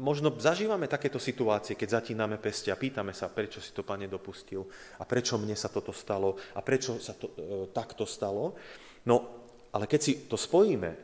možno 0.00 0.32
zažívame 0.40 0.88
takéto 0.88 1.20
situácie, 1.20 1.76
keď 1.76 2.00
zatíname 2.00 2.40
peste 2.40 2.72
a 2.72 2.80
pýtame 2.80 3.12
sa, 3.12 3.28
prečo 3.28 3.60
si 3.60 3.76
to 3.76 3.84
Pane 3.84 4.08
dopustil 4.08 4.64
a 4.96 5.04
prečo 5.04 5.36
mne 5.36 5.54
sa 5.54 5.68
toto 5.68 5.92
stalo 5.92 6.40
a 6.56 6.64
prečo 6.64 6.96
sa 6.96 7.12
to 7.12 7.30
e, 7.30 7.34
takto 7.70 8.08
stalo. 8.08 8.56
No, 9.04 9.44
ale 9.74 9.84
keď 9.84 10.00
si 10.00 10.12
to 10.24 10.40
spojíme, 10.40 10.96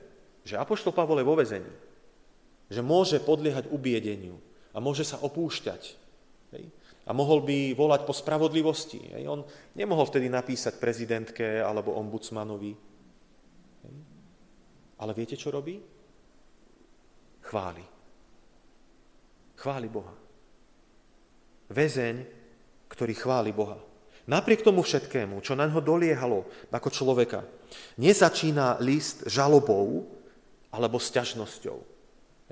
že 0.44 0.56
Apoštol 0.56 0.96
Pavol 0.96 1.20
je 1.20 1.28
vo 1.28 1.36
vezení, 1.36 1.72
že 2.72 2.80
môže 2.80 3.20
podliehať 3.20 3.68
ubiedeniu 3.68 4.40
a 4.74 4.78
môže 4.82 5.06
sa 5.06 5.22
opúšťať. 5.22 5.82
Hej? 6.58 6.64
A 7.06 7.10
mohol 7.14 7.46
by 7.46 7.78
volať 7.78 8.02
po 8.04 8.12
spravodlivosti. 8.12 9.14
Hej? 9.14 9.24
On 9.30 9.40
nemohol 9.78 10.10
vtedy 10.10 10.26
napísať 10.26 10.82
prezidentke 10.82 11.62
alebo 11.62 11.94
ombudsmanovi. 11.94 12.72
Hej? 13.86 13.94
Ale 14.98 15.12
viete, 15.14 15.38
čo 15.38 15.54
robí? 15.54 15.94
chváli. 17.44 17.84
Chváli 19.54 19.88
Boha. 19.88 20.14
Väzeň, 21.70 22.16
ktorý 22.90 23.14
chváli 23.14 23.52
Boha. 23.52 23.78
Napriek 24.24 24.64
tomu 24.64 24.80
všetkému, 24.80 25.44
čo 25.44 25.52
na 25.52 25.68
ňo 25.68 25.84
doliehalo 25.84 26.48
ako 26.72 26.88
človeka, 26.88 27.44
nezačína 28.00 28.80
list 28.80 29.28
žalobou 29.28 30.08
alebo 30.72 30.96
sťažnosťou. 30.96 31.93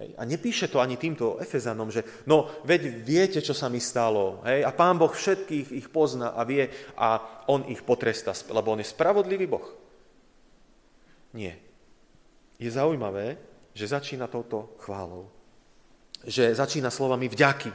Hej. 0.02 0.18
A 0.18 0.22
nepíše 0.26 0.66
to 0.66 0.82
ani 0.82 0.98
týmto 0.98 1.38
Efezanom, 1.38 1.94
že 1.94 2.02
no, 2.26 2.50
veď 2.66 3.06
viete, 3.06 3.38
čo 3.38 3.54
sa 3.54 3.70
mi 3.70 3.78
stalo. 3.78 4.42
Hej, 4.42 4.66
a 4.66 4.74
pán 4.74 4.98
Boh 4.98 5.14
všetkých 5.14 5.70
ich 5.78 5.86
pozná 5.94 6.34
a 6.34 6.42
vie 6.42 6.66
a 6.98 7.22
on 7.46 7.62
ich 7.70 7.86
potresta, 7.86 8.34
lebo 8.50 8.74
on 8.74 8.82
je 8.82 8.90
spravodlivý 8.90 9.46
Boh. 9.46 9.66
Nie. 11.38 11.54
Je 12.58 12.66
zaujímavé, 12.66 13.38
že 13.70 13.94
začína 13.94 14.26
touto 14.26 14.74
chválou. 14.82 15.30
Že 16.26 16.58
začína 16.58 16.90
slovami 16.90 17.30
vďaky. 17.30 17.70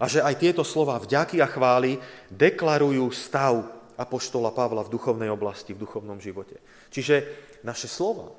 A 0.00 0.04
že 0.08 0.20
aj 0.24 0.40
tieto 0.40 0.64
slova 0.64 0.96
vďaky 1.00 1.40
a 1.40 1.48
chvály 1.48 2.00
deklarujú 2.32 3.04
stav 3.12 3.64
apoštola 4.00 4.52
Pavla 4.52 4.80
v 4.80 4.92
duchovnej 4.96 5.28
oblasti, 5.28 5.76
v 5.76 5.84
duchovnom 5.84 6.16
živote. 6.16 6.56
Čiže 6.88 7.28
naše 7.60 7.84
slova, 7.84 8.32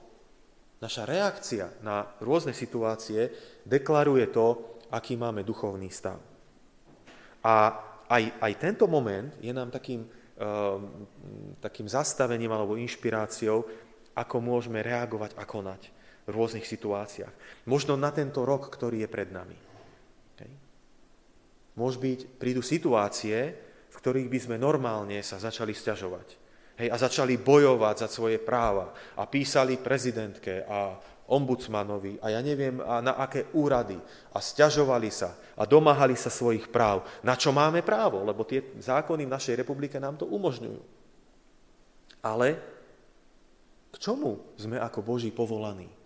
naša 0.81 1.05
reakcia 1.05 1.69
na 1.85 2.09
rôzne 2.19 2.57
situácie 2.57 3.29
deklaruje 3.63 4.33
to, 4.33 4.81
aký 4.89 5.15
máme 5.15 5.45
duchovný 5.45 5.87
stav. 5.93 6.17
A 7.45 7.55
aj, 8.09 8.23
aj 8.41 8.53
tento 8.59 8.89
moment 8.89 9.31
je 9.39 9.53
nám 9.53 9.69
takým, 9.71 10.03
uh, 10.03 10.81
takým 11.61 11.87
zastavením 11.87 12.51
alebo 12.51 12.75
inšpiráciou, 12.75 13.63
ako 14.17 14.35
môžeme 14.43 14.83
reagovať 14.83 15.37
a 15.39 15.47
konať 15.47 15.81
v 16.27 16.29
rôznych 16.33 16.67
situáciách. 16.67 17.65
Možno 17.69 17.95
na 17.95 18.11
tento 18.11 18.43
rok, 18.43 18.67
ktorý 18.67 19.05
je 19.05 19.09
pred 19.09 19.29
nami. 19.31 19.57
Okay? 20.35 20.51
Môže 21.79 21.97
byť, 22.01 22.19
prídu 22.35 22.59
situácie, 22.59 23.55
v 23.87 23.95
ktorých 23.95 24.27
by 24.27 24.39
sme 24.43 24.57
normálne 24.59 25.23
sa 25.23 25.39
začali 25.39 25.71
stiažovať. 25.71 26.40
Hej, 26.79 26.89
a 26.91 26.95
začali 26.95 27.35
bojovať 27.35 28.05
za 28.05 28.07
svoje 28.07 28.39
práva 28.39 28.95
a 29.19 29.27
písali 29.27 29.79
prezidentke 29.79 30.63
a 30.65 30.95
ombudsmanovi 31.31 32.19
a 32.19 32.35
ja 32.35 32.41
neviem 32.43 32.83
a 32.83 32.99
na 32.99 33.15
aké 33.15 33.47
úrady 33.55 33.95
a 34.35 34.39
stiažovali 34.43 35.07
sa 35.07 35.35
a 35.55 35.63
domáhali 35.63 36.19
sa 36.19 36.27
svojich 36.27 36.67
práv. 36.67 37.07
Na 37.23 37.39
čo 37.39 37.55
máme 37.55 37.79
právo? 37.85 38.23
Lebo 38.27 38.43
tie 38.43 38.75
zákony 38.79 39.27
v 39.27 39.33
našej 39.33 39.55
republike 39.63 39.95
nám 39.99 40.19
to 40.19 40.27
umožňujú. 40.27 40.81
Ale 42.23 42.47
k 43.91 43.95
čomu 43.99 44.43
sme 44.59 44.79
ako 44.79 44.99
Boží 45.03 45.31
povolaní? 45.31 46.01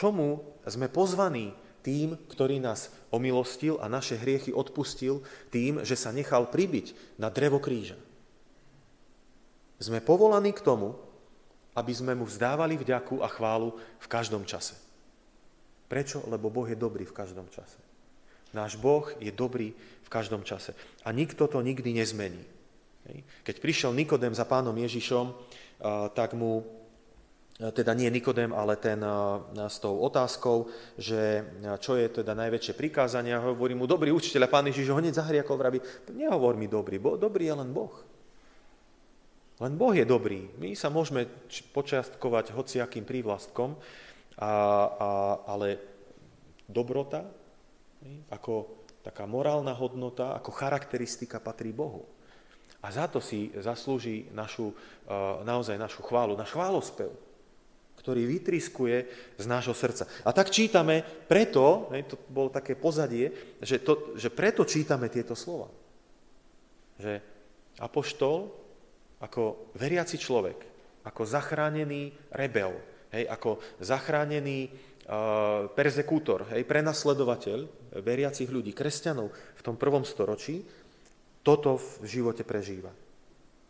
čomu 0.00 0.40
sme 0.64 0.88
pozvaní 0.88 1.52
tým, 1.84 2.16
ktorý 2.32 2.56
nás 2.56 2.88
omilostil 3.12 3.76
a 3.84 3.88
naše 3.92 4.16
hriechy 4.16 4.48
odpustil 4.48 5.20
tým, 5.52 5.84
že 5.84 5.92
sa 5.92 6.08
nechal 6.08 6.48
pribiť 6.48 7.20
na 7.20 7.28
drevo 7.28 7.60
kríža. 7.60 8.00
Sme 9.80 10.04
povolaní 10.04 10.52
k 10.52 10.60
tomu, 10.60 10.92
aby 11.72 11.92
sme 11.96 12.12
mu 12.12 12.28
vzdávali 12.28 12.76
vďaku 12.76 13.24
a 13.24 13.28
chválu 13.32 13.72
v 13.96 14.06
každom 14.06 14.44
čase. 14.44 14.76
Prečo? 15.88 16.20
Lebo 16.28 16.52
Boh 16.52 16.68
je 16.68 16.76
dobrý 16.76 17.08
v 17.08 17.16
každom 17.16 17.48
čase. 17.48 17.80
Náš 18.52 18.76
Boh 18.76 19.08
je 19.22 19.32
dobrý 19.32 19.72
v 20.04 20.08
každom 20.12 20.44
čase. 20.44 20.76
A 21.06 21.14
nikto 21.14 21.48
to 21.48 21.64
nikdy 21.64 21.96
nezmení. 21.96 22.44
Keď 23.46 23.56
prišiel 23.62 23.96
Nikodem 23.96 24.36
za 24.36 24.44
pánom 24.44 24.76
Ježišom, 24.76 25.32
tak 26.12 26.36
mu 26.36 26.62
teda 27.56 27.96
nie 27.96 28.12
Nikodem, 28.12 28.52
ale 28.52 28.76
ten 28.76 29.00
s 29.54 29.78
tou 29.80 30.02
otázkou, 30.04 30.68
že 31.00 31.46
čo 31.80 31.96
je 31.96 32.20
teda 32.20 32.36
najväčšie 32.36 32.74
prikázanie. 32.76 33.38
Hovorí 33.38 33.72
mu, 33.72 33.88
dobrý 33.88 34.12
učiteľ, 34.12 34.44
a 34.44 34.52
pán 34.52 34.68
Ježiš 34.68 34.90
ho 34.92 34.98
hneď 34.98 35.16
zahriakol, 35.16 35.56
vraví, 35.56 35.78
nehovor 36.12 36.58
mi 36.58 36.68
dobrý, 36.68 37.00
bo, 37.00 37.16
dobrý 37.16 37.48
je 37.48 37.54
len 37.54 37.70
Boh. 37.72 37.94
Len 39.60 39.76
Boh 39.76 39.92
je 39.92 40.08
dobrý. 40.08 40.48
My 40.56 40.72
sa 40.72 40.88
môžeme 40.88 41.28
počiastkovať 41.76 42.56
hociakým 42.56 43.04
prívlastkom, 43.04 43.76
a, 44.40 44.48
a, 44.48 45.10
ale 45.52 45.76
dobrota, 46.64 47.28
ako 48.32 48.80
taká 49.04 49.28
morálna 49.28 49.76
hodnota, 49.76 50.32
ako 50.32 50.48
charakteristika 50.56 51.44
patrí 51.44 51.76
Bohu. 51.76 52.08
A 52.80 52.88
za 52.88 53.04
to 53.12 53.20
si 53.20 53.52
zaslúži 53.60 54.32
našu, 54.32 54.72
naozaj 55.44 55.76
našu 55.76 56.00
chválu, 56.00 56.32
náš 56.40 56.56
chválospev 56.56 57.12
ktorý 58.00 58.24
vytriskuje 58.24 59.04
z 59.36 59.44
nášho 59.44 59.76
srdca. 59.76 60.08
A 60.24 60.32
tak 60.32 60.48
čítame 60.48 61.04
preto, 61.04 61.92
to 62.08 62.16
bolo 62.32 62.48
také 62.48 62.72
pozadie, 62.72 63.28
že, 63.60 63.76
to, 63.84 64.16
že 64.16 64.32
preto 64.32 64.64
čítame 64.64 65.12
tieto 65.12 65.36
slova. 65.36 65.68
Že 66.96 67.20
apoštol 67.76 68.48
ako 69.20 69.72
veriaci 69.76 70.16
človek, 70.16 70.58
ako 71.04 71.22
zachránený 71.24 72.12
rebel, 72.32 72.76
hej, 73.12 73.28
ako 73.28 73.60
zachránený 73.80 74.68
uh, 74.68 75.68
perzekútor, 75.72 76.48
hej, 76.52 76.64
prenasledovateľ 76.64 77.58
veriacich 78.00 78.48
ľudí, 78.48 78.72
kresťanov 78.72 79.28
v 79.32 79.64
tom 79.64 79.76
prvom 79.76 80.04
storočí, 80.04 80.64
toto 81.40 81.80
v 81.80 82.04
živote 82.04 82.44
prežíva. 82.44 82.92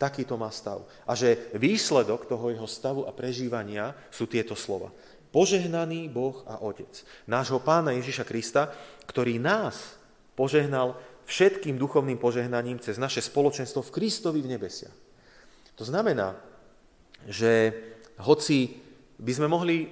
Takýto 0.01 0.41
má 0.41 0.49
stav. 0.49 0.81
A 1.05 1.13
že 1.13 1.53
výsledok 1.55 2.25
toho 2.25 2.49
jeho 2.51 2.65
stavu 2.65 3.05
a 3.05 3.13
prežívania 3.13 3.93
sú 4.09 4.25
tieto 4.25 4.57
slova. 4.57 4.89
Požehnaný 5.31 6.11
Boh 6.11 6.43
a 6.49 6.59
Otec. 6.65 6.91
Nášho 7.29 7.63
pána 7.63 7.95
Ježiša 7.95 8.25
Krista, 8.27 8.75
ktorý 9.07 9.39
nás 9.39 10.01
požehnal 10.35 10.99
všetkým 11.29 11.79
duchovným 11.79 12.19
požehnaním 12.19 12.83
cez 12.83 12.99
naše 12.99 13.23
spoločenstvo 13.23 13.87
v 13.87 13.95
Kristovi 13.95 14.41
v 14.43 14.59
nebesiach. 14.59 15.10
To 15.81 15.85
znamená, 15.89 16.37
že 17.25 17.73
hoci 18.21 18.77
by 19.17 19.33
sme 19.33 19.49
mohli 19.49 19.89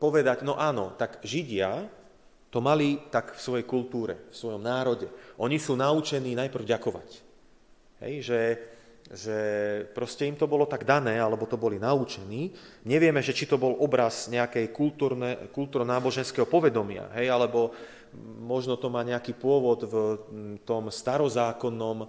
povedať, 0.00 0.40
no 0.48 0.56
áno, 0.56 0.96
tak 0.96 1.20
Židia 1.20 1.84
to 2.48 2.64
mali 2.64 2.96
tak 3.12 3.36
v 3.36 3.40
svojej 3.40 3.68
kultúre, 3.68 4.32
v 4.32 4.36
svojom 4.36 4.64
národe. 4.64 5.12
Oni 5.36 5.60
sú 5.60 5.76
naučení 5.76 6.32
najprv 6.32 6.64
ďakovať. 6.64 7.10
Hej, 8.00 8.14
že 8.24 8.40
že 9.12 9.38
proste 9.92 10.24
im 10.24 10.38
to 10.38 10.48
bolo 10.48 10.64
tak 10.64 10.88
dané, 10.88 11.20
alebo 11.20 11.44
to 11.44 11.60
boli 11.60 11.76
naučení. 11.76 12.54
Nevieme, 12.88 13.20
že 13.20 13.36
či 13.36 13.44
to 13.44 13.60
bol 13.60 13.76
obraz 13.82 14.30
nejakej 14.32 14.72
kultúrno-náboženského 15.52 16.48
povedomia, 16.48 17.12
hej, 17.18 17.28
alebo 17.28 17.76
možno 18.40 18.80
to 18.80 18.88
má 18.88 19.04
nejaký 19.04 19.36
pôvod 19.36 19.84
v 19.84 19.94
tom 20.64 20.88
starozákonnom 20.88 22.08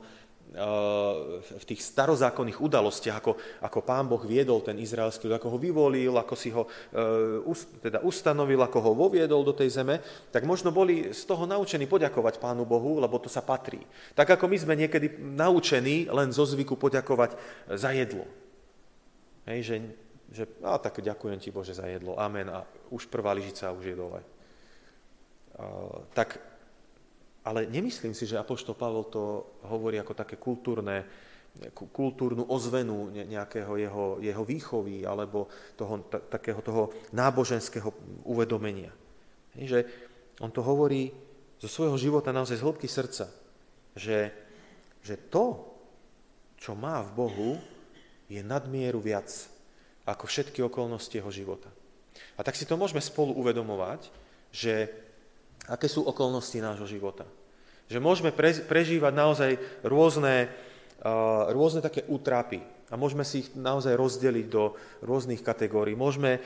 v 0.53 1.65
tých 1.65 1.81
starozákonných 1.81 2.61
udalostiach, 2.61 3.17
ako, 3.17 3.33
ako 3.65 3.79
pán 3.81 4.05
Boh 4.05 4.21
viedol 4.21 4.61
ten 4.61 4.77
izraelský 4.77 5.25
ľud, 5.25 5.41
ako 5.41 5.49
ho 5.49 5.57
vyvolil, 5.57 6.13
ako 6.13 6.35
si 6.37 6.53
ho 6.53 6.69
e, 6.93 7.49
teda 7.81 8.05
ustanovil, 8.05 8.61
ako 8.61 8.77
ho 8.85 8.91
voviedol 8.93 9.41
do 9.41 9.57
tej 9.57 9.81
zeme, 9.81 9.97
tak 10.29 10.45
možno 10.45 10.69
boli 10.69 11.09
z 11.09 11.23
toho 11.25 11.49
naučení 11.49 11.89
poďakovať 11.89 12.37
pánu 12.37 12.69
Bohu, 12.69 13.01
lebo 13.01 13.17
to 13.17 13.33
sa 13.33 13.41
patrí. 13.41 13.81
Tak 14.13 14.37
ako 14.37 14.45
my 14.45 14.57
sme 14.61 14.77
niekedy 14.77 15.17
naučení 15.17 16.05
len 16.13 16.29
zo 16.29 16.45
zvyku 16.45 16.77
poďakovať 16.77 17.33
za 17.73 17.89
jedlo. 17.89 18.29
Hej, 19.49 19.59
že, 19.65 19.75
že 20.29 20.43
a 20.61 20.77
tak 20.77 21.01
ďakujem 21.01 21.41
ti 21.41 21.49
Bože 21.49 21.73
za 21.73 21.89
jedlo, 21.89 22.13
amen, 22.21 22.45
a 22.53 22.61
už 22.93 23.09
prvá 23.09 23.33
lyžica 23.33 23.73
už 23.73 23.89
je 23.89 23.95
dole. 23.97 24.21
Uh, 25.53 26.05
tak 26.13 26.52
ale 27.43 27.67
nemyslím 27.67 28.15
si, 28.15 28.23
že 28.23 28.39
Apoštol 28.39 28.75
Pavol 28.75 29.07
to 29.11 29.23
hovorí 29.67 29.99
ako 29.99 30.13
také 30.15 30.39
kultúrne 30.39 31.03
kultúrnu 31.73 32.49
ozvenu 32.49 33.13
nejakého 33.13 33.77
jeho, 33.77 34.05
jeho 34.17 34.43
výchovy 34.43 35.05
alebo 35.05 35.45
toho, 35.77 36.01
takého 36.09 36.57
toho 36.65 36.89
náboženského 37.13 37.93
uvedomenia. 38.25 38.89
Že 39.53 39.85
on 40.41 40.49
to 40.49 40.65
hovorí 40.65 41.13
zo 41.61 41.69
svojho 41.69 41.97
života 42.01 42.33
naozaj 42.33 42.57
z 42.57 42.65
hĺbky 42.65 42.89
srdca, 42.89 43.29
že, 43.93 44.33
že 45.05 45.15
to, 45.29 45.61
čo 46.57 46.73
má 46.73 47.05
v 47.05 47.11
Bohu, 47.13 47.51
je 48.25 48.41
nadmieru 48.41 48.97
viac 48.97 49.29
ako 50.09 50.25
všetky 50.25 50.65
okolnosti 50.65 51.13
jeho 51.13 51.29
života. 51.29 51.69
A 52.33 52.41
tak 52.41 52.57
si 52.57 52.65
to 52.65 52.81
môžeme 52.81 52.99
spolu 52.99 53.29
uvedomovať, 53.37 54.09
že 54.49 54.89
aké 55.67 55.87
sú 55.87 56.03
okolnosti 56.03 56.55
nášho 56.59 56.87
života. 56.87 57.27
Že 57.91 57.99
môžeme 57.99 58.31
prežívať 58.67 59.13
naozaj 59.13 59.51
rôzne, 59.83 60.47
rôzne 61.51 61.83
také 61.83 62.07
útrapy 62.07 62.63
a 62.87 62.95
môžeme 62.95 63.27
si 63.27 63.43
ich 63.43 63.49
naozaj 63.57 63.97
rozdeliť 63.97 64.47
do 64.47 64.77
rôznych 65.03 65.43
kategórií. 65.43 65.97
Môžeme 65.97 66.39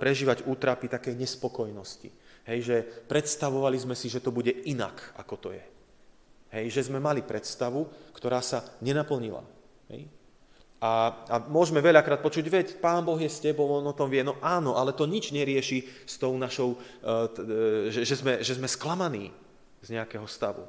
prežívať 0.00 0.46
útrapy 0.48 0.90
takej 0.90 1.14
nespokojnosti. 1.14 2.10
Hej, 2.46 2.58
že 2.62 2.76
predstavovali 3.10 3.74
sme 3.78 3.98
si, 3.98 4.06
že 4.06 4.22
to 4.22 4.30
bude 4.30 4.50
inak, 4.70 5.14
ako 5.18 5.34
to 5.38 5.48
je. 5.54 5.64
Hej, 6.54 6.78
že 6.78 6.86
sme 6.86 7.02
mali 7.02 7.26
predstavu, 7.26 7.90
ktorá 8.14 8.38
sa 8.38 8.62
nenaplnila. 8.78 9.42
Hej. 9.90 10.06
A, 10.86 11.10
a 11.26 11.36
môžeme 11.50 11.82
veľakrát 11.82 12.22
počuť, 12.22 12.46
veď 12.46 12.66
Pán 12.78 13.02
Boh 13.02 13.18
je 13.18 13.26
s 13.26 13.42
tebou, 13.42 13.66
on 13.66 13.90
o 13.90 13.96
tom 13.96 14.06
vie. 14.06 14.22
No 14.22 14.38
áno, 14.38 14.78
ale 14.78 14.94
to 14.94 15.02
nič 15.02 15.34
nerieši 15.34 16.06
s 16.06 16.14
tou 16.14 16.38
našou, 16.38 16.78
t, 17.02 17.38
uh, 17.42 17.90
že, 17.90 18.14
sme, 18.14 18.38
že 18.38 18.54
sme 18.54 18.70
sklamaní 18.70 19.34
z 19.82 19.98
nejakého 19.98 20.30
stavu. 20.30 20.62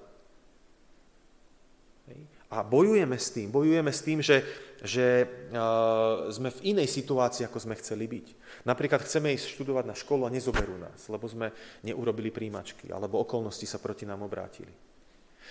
A 2.47 2.63
bojujeme 2.63 3.19
s 3.19 3.35
tým, 3.35 3.51
bojujeme 3.51 3.91
s 3.91 4.01
tým, 4.07 4.23
že, 4.23 4.39
že 4.79 5.27
uh, 5.51 6.31
sme 6.31 6.47
v 6.47 6.63
inej 6.71 6.87
situácii, 6.87 7.43
ako 7.43 7.59
sme 7.59 7.75
chceli 7.75 8.07
byť. 8.07 8.27
Napríklad 8.63 9.03
chceme 9.03 9.35
ísť 9.35 9.51
študovať 9.51 9.83
na 9.83 9.91
školu 9.91 10.23
a 10.23 10.31
nezoberú 10.31 10.79
nás, 10.79 11.11
lebo 11.11 11.27
sme 11.27 11.51
neurobili 11.83 12.31
príjmačky, 12.31 12.87
alebo 12.89 13.19
okolnosti 13.19 13.67
sa 13.67 13.83
proti 13.83 14.07
nám 14.07 14.23
obrátili. 14.23 14.71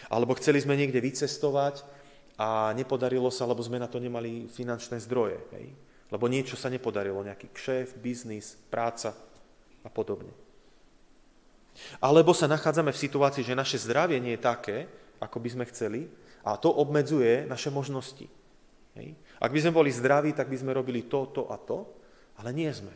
Alebo 0.08 0.32
chceli 0.40 0.64
sme 0.64 0.72
niekde 0.72 0.96
vycestovať 1.04 1.84
a 2.36 2.72
nepodarilo 2.76 3.32
sa, 3.32 3.48
lebo 3.48 3.64
sme 3.64 3.80
na 3.80 3.88
to 3.88 3.96
nemali 3.96 4.44
finančné 4.48 5.00
zdroje. 5.00 5.40
Hej? 5.56 5.72
Lebo 6.12 6.28
niečo 6.28 6.54
sa 6.54 6.68
nepodarilo, 6.68 7.24
nejaký 7.24 7.48
kšef, 7.50 7.96
biznis, 7.98 8.60
práca 8.68 9.16
a 9.82 9.88
podobne. 9.88 10.30
Alebo 12.00 12.32
sa 12.32 12.48
nachádzame 12.48 12.92
v 12.92 13.02
situácii, 13.02 13.44
že 13.44 13.58
naše 13.58 13.80
zdravie 13.80 14.20
nie 14.20 14.36
je 14.36 14.44
také, 14.44 14.76
ako 15.20 15.40
by 15.40 15.48
sme 15.48 15.64
chceli 15.68 16.08
a 16.44 16.56
to 16.60 16.70
obmedzuje 16.72 17.48
naše 17.48 17.72
možnosti. 17.72 18.28
Hej? 18.96 19.16
Ak 19.40 19.52
by 19.52 19.58
sme 19.60 19.76
boli 19.76 19.90
zdraví, 19.92 20.32
tak 20.32 20.48
by 20.48 20.56
sme 20.56 20.76
robili 20.76 21.04
to, 21.08 21.28
to 21.32 21.48
a 21.52 21.56
to, 21.60 21.84
ale 22.40 22.52
nie 22.52 22.68
sme. 22.72 22.92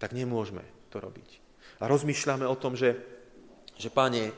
Tak 0.00 0.12
nemôžeme 0.12 0.64
to 0.92 1.00
robiť. 1.00 1.40
A 1.80 1.88
rozmýšľame 1.88 2.44
o 2.44 2.56
tom, 2.56 2.76
že, 2.76 2.96
že 3.76 3.90
páne, 3.90 4.32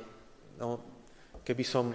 no, 0.58 0.80
keby 1.46 1.64
som 1.66 1.94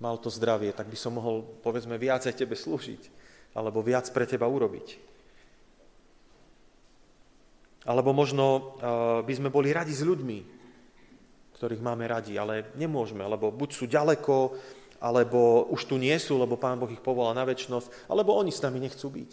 mal 0.00 0.16
to 0.16 0.32
zdravie, 0.32 0.72
tak 0.72 0.88
by 0.88 0.96
som 0.96 1.14
mohol, 1.20 1.44
povedzme, 1.60 2.00
viac 2.00 2.24
aj 2.24 2.34
tebe 2.34 2.56
slúžiť, 2.56 3.12
alebo 3.52 3.84
viac 3.84 4.08
pre 4.10 4.24
teba 4.24 4.48
urobiť. 4.48 4.96
Alebo 7.84 8.12
možno 8.12 8.44
uh, 8.80 9.20
by 9.24 9.32
sme 9.36 9.48
boli 9.52 9.72
radi 9.72 9.92
s 9.92 10.04
ľuďmi, 10.04 10.38
ktorých 11.60 11.84
máme 11.84 12.08
radi, 12.08 12.40
ale 12.40 12.72
nemôžeme, 12.76 13.20
lebo 13.20 13.52
buď 13.52 13.70
sú 13.76 13.84
ďaleko, 13.84 14.56
alebo 15.00 15.68
už 15.68 15.88
tu 15.88 15.96
nie 15.96 16.16
sú, 16.16 16.36
lebo 16.36 16.60
Pán 16.60 16.80
Boh 16.80 16.88
ich 16.88 17.04
povolá 17.04 17.32
na 17.32 17.44
väčšnosť, 17.44 18.08
alebo 18.08 18.36
oni 18.36 18.52
s 18.52 18.64
nami 18.64 18.80
nechcú 18.80 19.08
byť. 19.08 19.30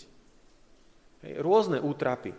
Hej, 1.28 1.34
rôzne 1.44 1.80
útrapy, 1.84 2.36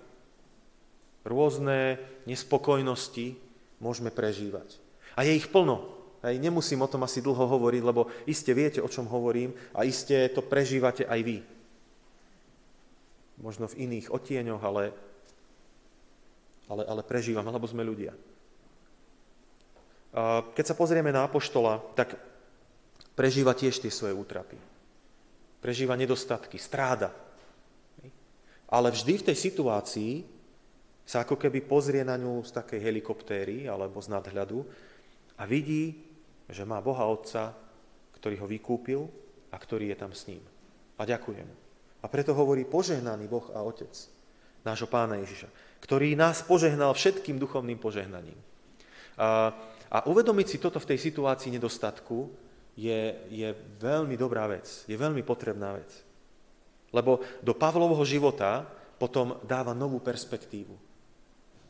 rôzne 1.25 2.01
nespokojnosti 2.25 3.37
môžeme 3.81 4.09
prežívať. 4.09 4.81
A 5.17 5.29
je 5.29 5.37
ich 5.37 5.49
plno. 5.51 5.98
Hej, 6.19 6.43
nemusím 6.43 6.83
o 6.83 6.91
tom 6.91 7.07
asi 7.07 7.23
dlho 7.23 7.47
hovoriť, 7.47 7.83
lebo 7.87 8.11
iste 8.27 8.51
viete, 8.51 8.83
o 8.83 8.91
čom 8.91 9.07
hovorím 9.07 9.55
a 9.71 9.87
iste 9.87 10.27
to 10.35 10.43
prežívate 10.43 11.07
aj 11.07 11.21
vy. 11.23 11.39
Možno 13.39 13.71
v 13.71 13.87
iných 13.87 14.11
otieňoch, 14.11 14.63
ale, 14.67 14.91
ale, 16.67 16.83
ale 16.91 17.03
prežívame, 17.07 17.55
lebo 17.55 17.71
sme 17.71 17.87
ľudia. 17.87 18.19
Keď 20.59 20.65
sa 20.67 20.75
pozrieme 20.75 21.15
na 21.15 21.23
Apoštola, 21.23 21.79
tak 21.95 22.19
prežíva 23.15 23.55
tiež 23.55 23.79
tie 23.79 23.93
svoje 23.95 24.11
útrapy. 24.11 24.59
Prežíva 25.63 25.95
nedostatky, 25.95 26.59
stráda. 26.59 27.15
Ale 28.67 28.91
vždy 28.91 29.23
v 29.23 29.27
tej 29.31 29.37
situácii 29.39 30.27
sa 31.07 31.23
ako 31.23 31.39
keby 31.39 31.63
pozrie 31.63 32.03
na 32.03 32.19
ňu 32.19 32.43
z 32.43 32.59
takej 32.59 32.81
helikoptéry 32.83 33.71
alebo 33.71 34.03
z 34.03 34.11
nadhľadu 34.13 34.67
a 35.39 35.47
vidí, 35.47 36.08
že 36.49 36.65
má 36.65 36.81
Boha 36.81 37.05
Otca, 37.05 37.53
ktorý 38.17 38.41
ho 38.43 38.47
vykúpil 38.49 39.01
a 39.53 39.57
ktorý 39.57 39.93
je 39.93 39.97
tam 39.97 40.13
s 40.17 40.27
ním. 40.27 40.43
A 40.99 41.05
ďakujem. 41.05 41.49
A 42.03 42.07
preto 42.11 42.35
hovorí 42.35 42.65
požehnaný 42.67 43.29
Boh 43.29 43.47
a 43.55 43.63
Otec 43.63 43.93
nášho 44.67 44.91
pána 44.91 45.17
Ježiša, 45.23 45.49
ktorý 45.81 46.19
nás 46.19 46.43
požehnal 46.43 46.93
všetkým 46.93 47.39
duchovným 47.39 47.79
požehnaním. 47.79 48.37
A, 49.17 49.55
a 49.89 49.99
uvedomiť 50.05 50.47
si 50.47 50.59
toto 50.59 50.83
v 50.83 50.95
tej 50.95 50.99
situácii 50.99 51.55
nedostatku 51.55 52.29
je, 52.79 53.17
je 53.33 53.49
veľmi 53.83 54.15
dobrá 54.15 54.47
vec, 54.47 54.87
je 54.87 54.95
veľmi 54.95 55.23
potrebná 55.23 55.79
vec. 55.79 55.91
Lebo 56.95 57.23
do 57.43 57.53
Pavlovho 57.55 58.03
života 58.07 58.67
potom 58.99 59.39
dáva 59.47 59.75
novú 59.75 60.03
perspektívu. 60.03 60.75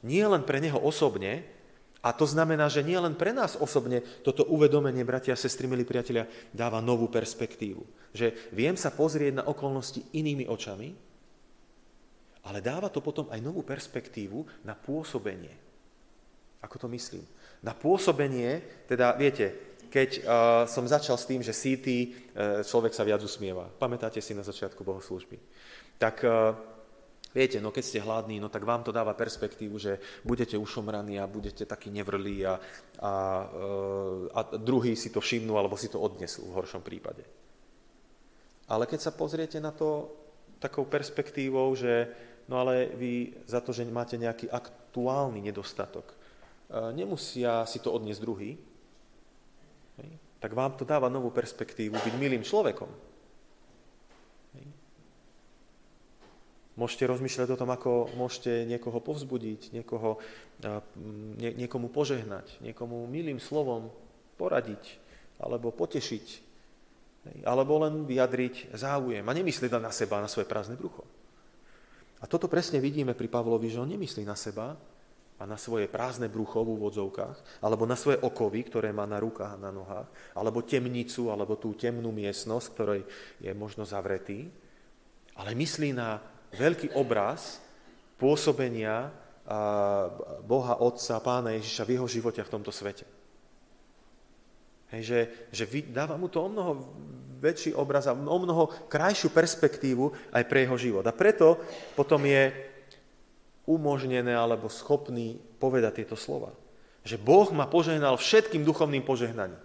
Nie 0.07 0.25
len 0.31 0.47
pre 0.47 0.63
neho 0.63 0.79
osobne, 0.79 1.58
a 1.99 2.15
to 2.15 2.23
znamená, 2.31 2.71
že 2.71 2.87
nie 2.87 2.95
len 2.95 3.19
pre 3.19 3.35
nás 3.35 3.59
osobne 3.59 4.07
toto 4.23 4.47
uvedomenie, 4.47 5.03
bratia 5.03 5.35
a 5.35 5.41
sestry, 5.41 5.67
milí 5.67 5.83
priatelia, 5.83 6.31
dáva 6.55 6.79
novú 6.79 7.11
perspektívu. 7.11 7.83
Že 8.15 8.55
viem 8.55 8.79
sa 8.79 8.95
pozrieť 8.95 9.43
na 9.43 9.45
okolnosti 9.51 9.99
inými 10.15 10.47
očami, 10.47 10.95
ale 12.47 12.63
dáva 12.63 12.87
to 12.89 13.03
potom 13.03 13.27
aj 13.35 13.43
novú 13.43 13.67
perspektívu 13.67 14.63
na 14.63 14.79
pôsobenie. 14.79 15.53
Ako 16.63 16.79
to 16.79 16.87
myslím? 16.95 17.27
Na 17.67 17.75
pôsobenie, 17.75 18.63
teda 18.87 19.19
viete, 19.19 19.77
keď 19.91 20.11
uh, 20.21 20.23
som 20.71 20.87
začal 20.87 21.19
s 21.19 21.27
tým, 21.27 21.43
že 21.43 21.51
síty, 21.51 22.15
uh, 22.15 22.63
človek 22.63 22.95
sa 22.95 23.03
viac 23.03 23.19
usmieva. 23.27 23.67
Pamätáte 23.67 24.23
si 24.23 24.39
na 24.39 24.47
začiatku 24.47 24.87
bohoslúžby. 24.87 25.41
Tak 25.99 26.17
uh, 26.23 26.55
Viete, 27.35 27.61
no 27.61 27.69
keď 27.69 27.85
ste 27.85 28.01
hladní, 28.01 28.41
no 28.41 28.49
tak 28.49 28.65
vám 28.65 28.81
to 28.83 28.93
dáva 28.93 29.13
perspektívu, 29.13 29.77
že 29.77 30.01
budete 30.25 30.57
ušomraní 30.57 31.21
a 31.21 31.29
budete 31.29 31.69
takí 31.69 31.93
nevrlí 31.93 32.47
a, 32.49 32.57
a, 33.05 33.13
e, 33.45 33.69
a 34.33 34.41
druhý 34.57 34.97
si 34.97 35.13
to 35.13 35.21
všimnú 35.21 35.53
alebo 35.61 35.77
si 35.77 35.93
to 35.93 36.01
odnesú 36.01 36.49
v 36.49 36.57
horšom 36.57 36.81
prípade. 36.81 37.23
Ale 38.69 38.89
keď 38.89 39.01
sa 39.01 39.13
pozriete 39.13 39.61
na 39.61 39.73
to 39.77 40.09
takou 40.57 40.89
perspektívou, 40.89 41.77
že 41.77 42.09
no 42.49 42.65
ale 42.65 42.97
vy 42.97 43.45
za 43.45 43.61
to, 43.61 43.77
že 43.77 43.85
máte 43.89 44.17
nejaký 44.17 44.49
aktuálny 44.49 45.45
nedostatok, 45.45 46.09
e, 46.09 46.17
nemusia 46.97 47.69
si 47.69 47.79
to 47.85 47.93
odniesť 47.93 48.25
druhý, 48.25 48.57
tak 50.39 50.55
vám 50.55 50.79
to 50.79 50.87
dáva 50.87 51.11
novú 51.11 51.35
perspektívu 51.35 51.99
byť 51.99 52.15
milým 52.15 52.47
človekom. 52.47 53.08
Môžete 56.79 57.11
rozmýšľať 57.11 57.49
o 57.51 57.59
tom, 57.59 57.75
ako 57.75 58.15
môžete 58.15 58.63
niekoho 58.63 59.03
povzbudiť, 59.03 59.75
niekoho, 59.75 60.23
nie, 61.35 61.51
niekomu 61.59 61.91
požehnať, 61.91 62.63
niekomu 62.63 63.03
milým 63.11 63.43
slovom 63.43 63.91
poradiť 64.39 65.03
alebo 65.43 65.75
potešiť, 65.75 66.27
alebo 67.43 67.83
len 67.83 68.07
vyjadriť 68.07 68.79
záujem 68.79 69.27
a 69.27 69.33
nemyslieť 69.35 69.75
na 69.83 69.91
seba, 69.91 70.23
na 70.23 70.31
svoje 70.31 70.47
prázdne 70.47 70.79
brucho. 70.79 71.03
A 72.23 72.31
toto 72.31 72.47
presne 72.47 72.79
vidíme 72.79 73.15
pri 73.15 73.27
Pavlovi, 73.27 73.67
že 73.71 73.83
on 73.83 73.91
nemyslí 73.91 74.23
na 74.23 74.39
seba 74.39 74.79
a 75.39 75.43
na 75.47 75.55
svoje 75.55 75.87
prázdne 75.87 76.27
brucho 76.27 76.63
v 76.63 76.79
úvodzovkách, 76.79 77.63
alebo 77.63 77.87
na 77.87 77.95
svoje 77.95 78.19
okovy, 78.23 78.67
ktoré 78.67 78.91
má 78.91 79.07
na 79.07 79.23
rukách 79.23 79.55
a 79.55 79.63
na 79.67 79.71
nohách, 79.71 80.07
alebo 80.35 80.67
temnicu, 80.67 81.31
alebo 81.31 81.55
tú 81.59 81.75
temnú 81.79 82.11
miestnosť, 82.11 82.67
ktorej 82.75 83.03
je 83.39 83.51
možno 83.55 83.87
zavretý, 83.87 84.51
ale 85.39 85.55
myslí 85.55 85.95
na 85.95 86.19
veľký 86.55 86.97
obraz 86.97 87.61
pôsobenia 88.17 89.13
Boha 90.45 90.75
Otca, 90.85 91.21
Pána 91.25 91.57
Ježiša 91.57 91.89
v 91.89 91.93
jeho 91.97 92.07
živote 92.09 92.41
v 92.45 92.53
tomto 92.53 92.69
svete. 92.69 93.09
Hej, 94.93 95.03
že, 95.05 95.21
že 95.53 95.65
dáva 95.93 96.17
mu 96.17 96.33
to 96.33 96.41
o 96.41 96.49
mnoho 96.49 96.73
väčší 97.39 97.77
obraz 97.77 98.09
a 98.09 98.17
o 98.17 98.39
mnoho 98.41 98.89
krajšiu 98.89 99.29
perspektívu 99.31 100.33
aj 100.33 100.45
pre 100.49 100.65
jeho 100.65 100.77
život. 100.81 101.05
A 101.05 101.13
preto 101.13 101.61
potom 101.93 102.25
je 102.25 102.51
umožnené 103.69 104.33
alebo 104.33 104.73
schopný 104.73 105.37
povedať 105.61 106.03
tieto 106.03 106.17
slova. 106.17 106.57
Že 107.05 107.21
Boh 107.21 107.49
ma 107.53 107.69
požehnal 107.69 108.17
všetkým 108.17 108.65
duchovným 108.65 109.05
požehnaním. 109.05 109.61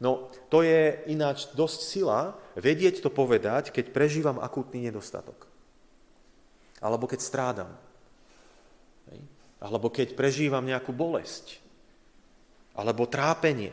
No, 0.00 0.32
to 0.48 0.64
je 0.64 0.98
ináč 1.06 1.52
dosť 1.54 1.80
sila 1.84 2.20
vedieť 2.58 3.04
to 3.04 3.10
povedať, 3.12 3.70
keď 3.70 3.92
prežívam 3.94 4.40
akútny 4.40 4.82
nedostatok. 4.88 5.51
Alebo 6.82 7.06
keď 7.06 7.20
strádam. 7.22 7.70
Alebo 9.62 9.88
keď 9.88 10.18
prežívam 10.18 10.66
nejakú 10.66 10.90
bolesť. 10.90 11.62
Alebo 12.74 13.06
trápenie. 13.06 13.70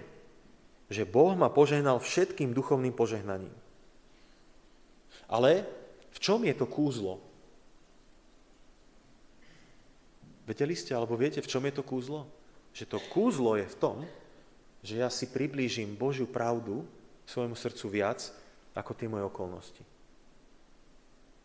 Že 0.93 1.09
Boh 1.09 1.33
ma 1.33 1.49
požehnal 1.49 1.97
všetkým 1.97 2.53
duchovným 2.53 2.93
požehnaním. 2.93 3.53
Ale 5.29 5.65
v 6.13 6.17
čom 6.21 6.41
je 6.45 6.53
to 6.53 6.69
kúzlo? 6.69 7.21
Vedeli 10.49 10.73
ste, 10.73 10.97
alebo 10.97 11.13
viete, 11.13 11.45
v 11.45 11.49
čom 11.49 11.61
je 11.65 11.73
to 11.77 11.85
kúzlo? 11.85 12.25
Že 12.73 12.85
to 12.89 12.99
kúzlo 13.13 13.53
je 13.57 13.69
v 13.69 13.77
tom, 13.77 13.97
že 14.81 14.97
ja 14.97 15.09
si 15.13 15.29
priblížim 15.29 15.93
Božiu 15.93 16.25
pravdu 16.25 16.85
svojmu 17.29 17.53
srdcu 17.53 17.85
viac 17.89 18.33
ako 18.73 18.91
tie 18.97 19.05
moje 19.05 19.29
okolnosti. 19.29 19.83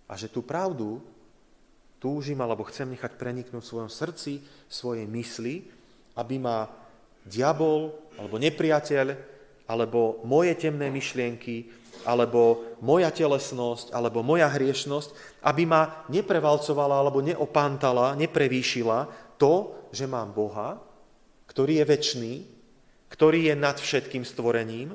A 0.08 0.16
že 0.16 0.32
tú 0.32 0.40
pravdu 0.40 1.04
túžim 2.04 2.36
alebo 2.44 2.68
chcem 2.68 2.92
nechať 2.92 3.16
preniknúť 3.16 3.64
v 3.64 3.70
svojom 3.72 3.88
srdci, 3.88 4.44
svojej 4.68 5.08
mysli, 5.08 5.64
aby 6.20 6.36
ma 6.36 6.68
diabol 7.24 7.96
alebo 8.20 8.36
nepriateľ 8.36 9.16
alebo 9.64 10.20
moje 10.28 10.52
temné 10.60 10.92
myšlienky 10.92 11.72
alebo 12.04 12.76
moja 12.84 13.08
telesnosť 13.08 13.96
alebo 13.96 14.20
moja 14.20 14.52
hriešnosť, 14.52 15.40
aby 15.48 15.64
ma 15.64 16.04
neprevalcovala 16.12 17.00
alebo 17.00 17.24
neopantala, 17.24 18.12
neprevýšila 18.20 19.08
to, 19.40 19.72
že 19.88 20.04
mám 20.04 20.36
Boha, 20.36 20.76
ktorý 21.48 21.80
je 21.80 21.84
väčší, 21.88 22.32
ktorý 23.08 23.48
je 23.48 23.54
nad 23.56 23.80
všetkým 23.80 24.28
stvorením 24.28 24.92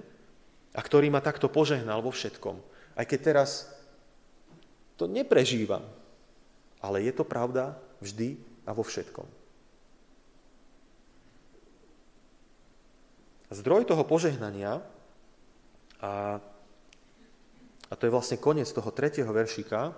a 0.78 0.80
ktorý 0.86 1.10
ma 1.10 1.26
takto 1.26 1.50
požehnal 1.50 2.06
vo 2.06 2.13
všetkom. 2.13 2.62
Aj 2.93 3.06
keď 3.10 3.19
teraz 3.34 3.74
to 5.00 5.10
neprežívam, 5.10 5.82
ale 6.80 7.04
je 7.04 7.12
to 7.12 7.28
pravda 7.28 7.76
vždy 8.00 8.39
a 8.63 8.72
vo 8.72 8.84
všetkom. 8.84 9.28
Zdroj 13.50 13.89
toho 13.89 14.06
požehnania, 14.06 14.78
a, 16.00 16.38
a 17.89 17.94
to 17.98 18.06
je 18.06 18.13
vlastne 18.13 18.38
koniec 18.38 18.70
toho 18.70 18.94
tretieho 18.94 19.34
veršika, 19.34 19.80
e, 19.89 19.92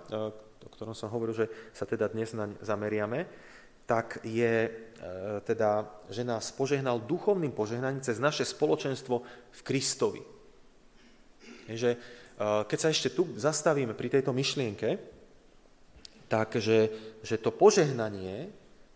o 0.64 0.70
ktorom 0.72 0.96
som 0.96 1.12
hovoril, 1.12 1.36
že 1.36 1.46
sa 1.76 1.84
teda 1.84 2.08
dnes 2.08 2.32
naň 2.32 2.56
zameriame, 2.64 3.28
tak 3.84 4.24
je 4.24 4.54
e, 4.66 4.70
teda, 5.44 5.84
že 6.08 6.24
nás 6.24 6.48
požehnal 6.48 7.04
duchovným 7.04 7.52
požehnaním 7.52 8.00
cez 8.00 8.16
naše 8.16 8.48
spoločenstvo 8.48 9.20
v 9.52 9.60
Kristovi. 9.60 10.24
Je, 11.68 11.76
že, 11.76 11.90
e, 11.92 11.98
keď 12.40 12.78
sa 12.80 12.88
ešte 12.88 13.12
tu 13.12 13.28
zastavíme 13.36 13.92
pri 13.92 14.08
tejto 14.16 14.32
myšlienke, 14.32 15.11
tak, 16.32 16.56
že, 16.56 16.88
že 17.20 17.36
to 17.36 17.52
požehnanie, 17.52 18.48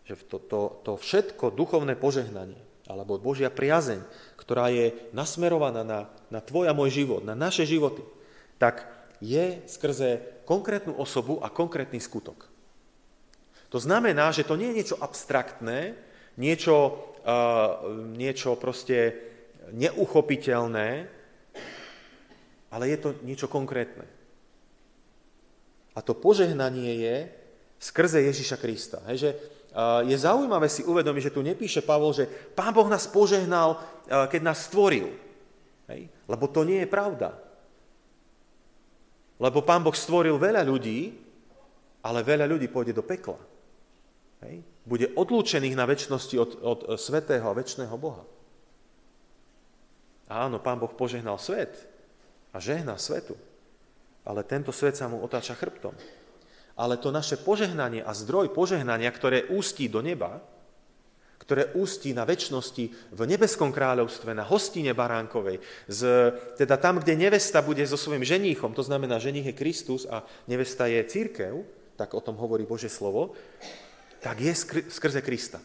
že 0.08 0.16
to, 0.24 0.40
to, 0.40 0.80
to 0.80 0.92
všetko 0.96 1.52
duchovné 1.52 1.92
požehnanie, 1.92 2.56
alebo 2.88 3.20
Božia 3.20 3.52
priazeň, 3.52 4.00
ktorá 4.40 4.72
je 4.72 4.96
nasmerovaná 5.12 5.84
na, 5.84 6.08
na 6.32 6.40
tvoj 6.40 6.72
a 6.72 6.72
môj 6.72 7.04
život, 7.04 7.20
na 7.28 7.36
naše 7.36 7.68
životy, 7.68 8.00
tak 8.56 8.88
je 9.20 9.60
skrze 9.68 10.24
konkrétnu 10.48 10.96
osobu 10.96 11.36
a 11.44 11.52
konkrétny 11.52 12.00
skutok. 12.00 12.48
To 13.68 13.76
znamená, 13.76 14.32
že 14.32 14.48
to 14.48 14.56
nie 14.56 14.72
je 14.72 14.78
niečo 14.80 14.96
abstraktné, 14.96 15.92
niečo, 16.40 16.96
uh, 17.26 17.84
niečo 18.16 18.56
proste 18.56 19.12
neuchopiteľné, 19.76 20.88
ale 22.72 22.84
je 22.88 22.98
to 23.02 23.08
niečo 23.26 23.50
konkrétne. 23.50 24.15
A 25.96 26.04
to 26.04 26.12
požehnanie 26.12 27.00
je 27.00 27.16
skrze 27.80 28.20
Ježiša 28.20 28.60
Krista. 28.60 29.00
Hej, 29.08 29.16
že 29.16 29.30
je 30.08 30.16
zaujímavé 30.16 30.68
si 30.68 30.84
uvedomiť, 30.84 31.22
že 31.28 31.34
tu 31.36 31.40
nepíše 31.44 31.84
Pavol, 31.84 32.12
že 32.12 32.28
Pán 32.28 32.72
Boh 32.72 32.88
nás 32.88 33.08
požehnal, 33.08 33.80
keď 34.08 34.40
nás 34.40 34.68
stvoril. 34.68 35.12
Hej? 35.88 36.08
Lebo 36.28 36.48
to 36.48 36.64
nie 36.64 36.84
je 36.84 36.88
pravda. 36.88 37.36
Lebo 39.36 39.60
Pán 39.60 39.84
Boh 39.84 39.92
stvoril 39.92 40.40
veľa 40.40 40.64
ľudí, 40.64 41.12
ale 42.00 42.24
veľa 42.24 42.48
ľudí 42.48 42.72
pôjde 42.72 42.96
do 42.96 43.04
pekla. 43.04 43.36
Hej? 44.48 44.64
Bude 44.84 45.12
odlúčených 45.12 45.76
na 45.76 45.84
väčšnosti 45.84 46.36
od, 46.40 46.50
od 46.64 46.80
svetého 46.96 47.44
a 47.44 47.56
väčšného 47.56 47.96
Boha. 48.00 48.24
Áno, 50.32 50.56
Pán 50.56 50.80
Boh 50.80 50.90
požehnal 50.90 51.36
svet 51.36 51.84
a 52.50 52.56
žehná 52.56 52.96
svetu, 52.96 53.36
ale 54.26 54.42
tento 54.42 54.74
svet 54.74 54.98
sa 54.98 55.06
mu 55.06 55.22
otáča 55.22 55.54
chrbtom. 55.54 55.94
Ale 56.76 56.98
to 57.00 57.14
naše 57.14 57.40
požehnanie 57.40 58.04
a 58.04 58.12
zdroj 58.12 58.52
požehnania, 58.52 59.08
ktoré 59.08 59.48
ústí 59.48 59.88
do 59.88 60.04
neba, 60.04 60.42
ktoré 61.46 61.70
ústí 61.78 62.10
na 62.10 62.26
väčšnosti 62.26 63.14
v 63.14 63.20
nebeskom 63.22 63.70
kráľovstve, 63.70 64.34
na 64.34 64.42
hostine 64.42 64.90
baránkovej, 64.90 65.62
z, 65.86 66.00
teda 66.58 66.74
tam, 66.74 66.98
kde 66.98 67.14
nevesta 67.14 67.62
bude 67.62 67.86
so 67.86 67.94
svojím 67.94 68.26
ženíchom, 68.26 68.74
to 68.74 68.82
znamená, 68.82 69.22
ženích 69.22 69.54
je 69.54 69.58
Kristus 69.58 70.10
a 70.10 70.26
nevesta 70.50 70.90
je 70.90 71.06
církev, 71.06 71.62
tak 71.94 72.18
o 72.18 72.20
tom 72.20 72.34
hovorí 72.34 72.66
Bože 72.66 72.90
slovo, 72.90 73.38
tak 74.18 74.42
je 74.42 74.52
skrze 74.90 75.22
Krista. 75.22 75.62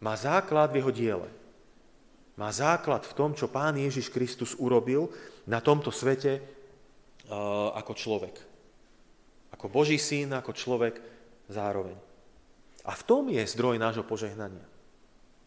Má 0.00 0.16
základ 0.16 0.72
v 0.72 0.80
jeho 0.80 0.90
diele. 0.90 1.41
Má 2.40 2.48
základ 2.48 3.04
v 3.04 3.16
tom, 3.16 3.30
čo 3.36 3.52
Pán 3.52 3.76
Ježiš 3.76 4.08
Kristus 4.08 4.56
urobil 4.56 5.12
na 5.44 5.60
tomto 5.60 5.92
svete 5.92 6.40
uh, 6.40 7.76
ako 7.76 7.92
človek. 7.92 8.34
Ako 9.52 9.68
Boží 9.68 10.00
syn, 10.00 10.32
ako 10.32 10.56
človek 10.56 10.96
zároveň. 11.52 11.94
A 12.88 12.96
v 12.96 13.02
tom 13.04 13.28
je 13.28 13.44
zdroj 13.44 13.76
nášho 13.76 14.02
požehnania. 14.02 14.64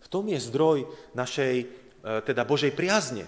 V 0.05 0.07
tom 0.07 0.29
je 0.29 0.37
zdroj 0.37 0.85
našej, 1.17 1.55
uh, 1.65 2.21
teda 2.21 2.45
Božej 2.45 2.69
priazne. 2.77 3.25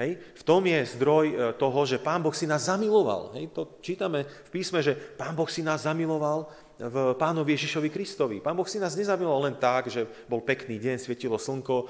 Hej? 0.00 0.16
V 0.40 0.42
tom 0.42 0.64
je 0.64 0.80
zdroj 0.96 1.26
uh, 1.28 1.36
toho, 1.60 1.84
že 1.84 2.00
Pán 2.00 2.24
Boh 2.24 2.32
si 2.32 2.48
nás 2.48 2.72
zamiloval. 2.72 3.36
Hej? 3.36 3.52
To 3.52 3.78
čítame 3.84 4.24
v 4.24 4.50
písme, 4.50 4.80
že 4.80 4.96
Pán 4.96 5.36
Boh 5.36 5.46
si 5.52 5.60
nás 5.60 5.84
zamiloval 5.84 6.48
v 6.78 7.14
pánovi 7.14 7.54
Ježišovi 7.54 7.88
Kristovi. 7.90 8.42
Pán 8.42 8.58
Boh 8.58 8.66
si 8.66 8.82
nás 8.82 8.98
nezamiloval 8.98 9.46
len 9.46 9.56
tak, 9.56 9.86
že 9.86 10.06
bol 10.26 10.42
pekný 10.42 10.82
deň, 10.82 10.96
svietilo 10.98 11.38
slnko, 11.38 11.76
e, 11.78 11.86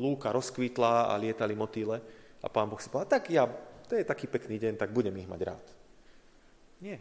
lúka 0.00 0.32
rozkvitla 0.32 1.12
a 1.12 1.14
lietali 1.20 1.52
motýle. 1.52 2.00
A 2.40 2.46
pán 2.48 2.72
Boh 2.72 2.80
si 2.80 2.88
povedal, 2.88 3.20
tak 3.20 3.28
ja, 3.28 3.44
to 3.84 3.92
je 3.96 4.08
taký 4.08 4.32
pekný 4.32 4.56
deň, 4.56 4.80
tak 4.80 4.96
budem 4.96 5.12
ich 5.20 5.28
mať 5.28 5.40
rád. 5.44 5.66
Nie. 6.80 7.00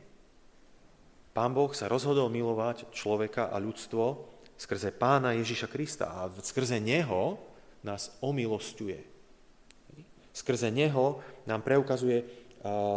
Pán 1.32 1.56
Boh 1.56 1.72
sa 1.72 1.88
rozhodol 1.88 2.28
milovať 2.28 2.92
človeka 2.92 3.52
a 3.52 3.60
ľudstvo 3.60 4.36
skrze 4.56 4.96
pána 4.96 5.36
Ježiša 5.36 5.68
Krista 5.68 6.06
a 6.12 6.32
skrze 6.32 6.80
neho 6.80 7.40
nás 7.84 8.16
omilostuje. 8.24 9.00
Skrze 10.36 10.72
neho 10.72 11.24
nám 11.48 11.64
preukazuje 11.64 12.46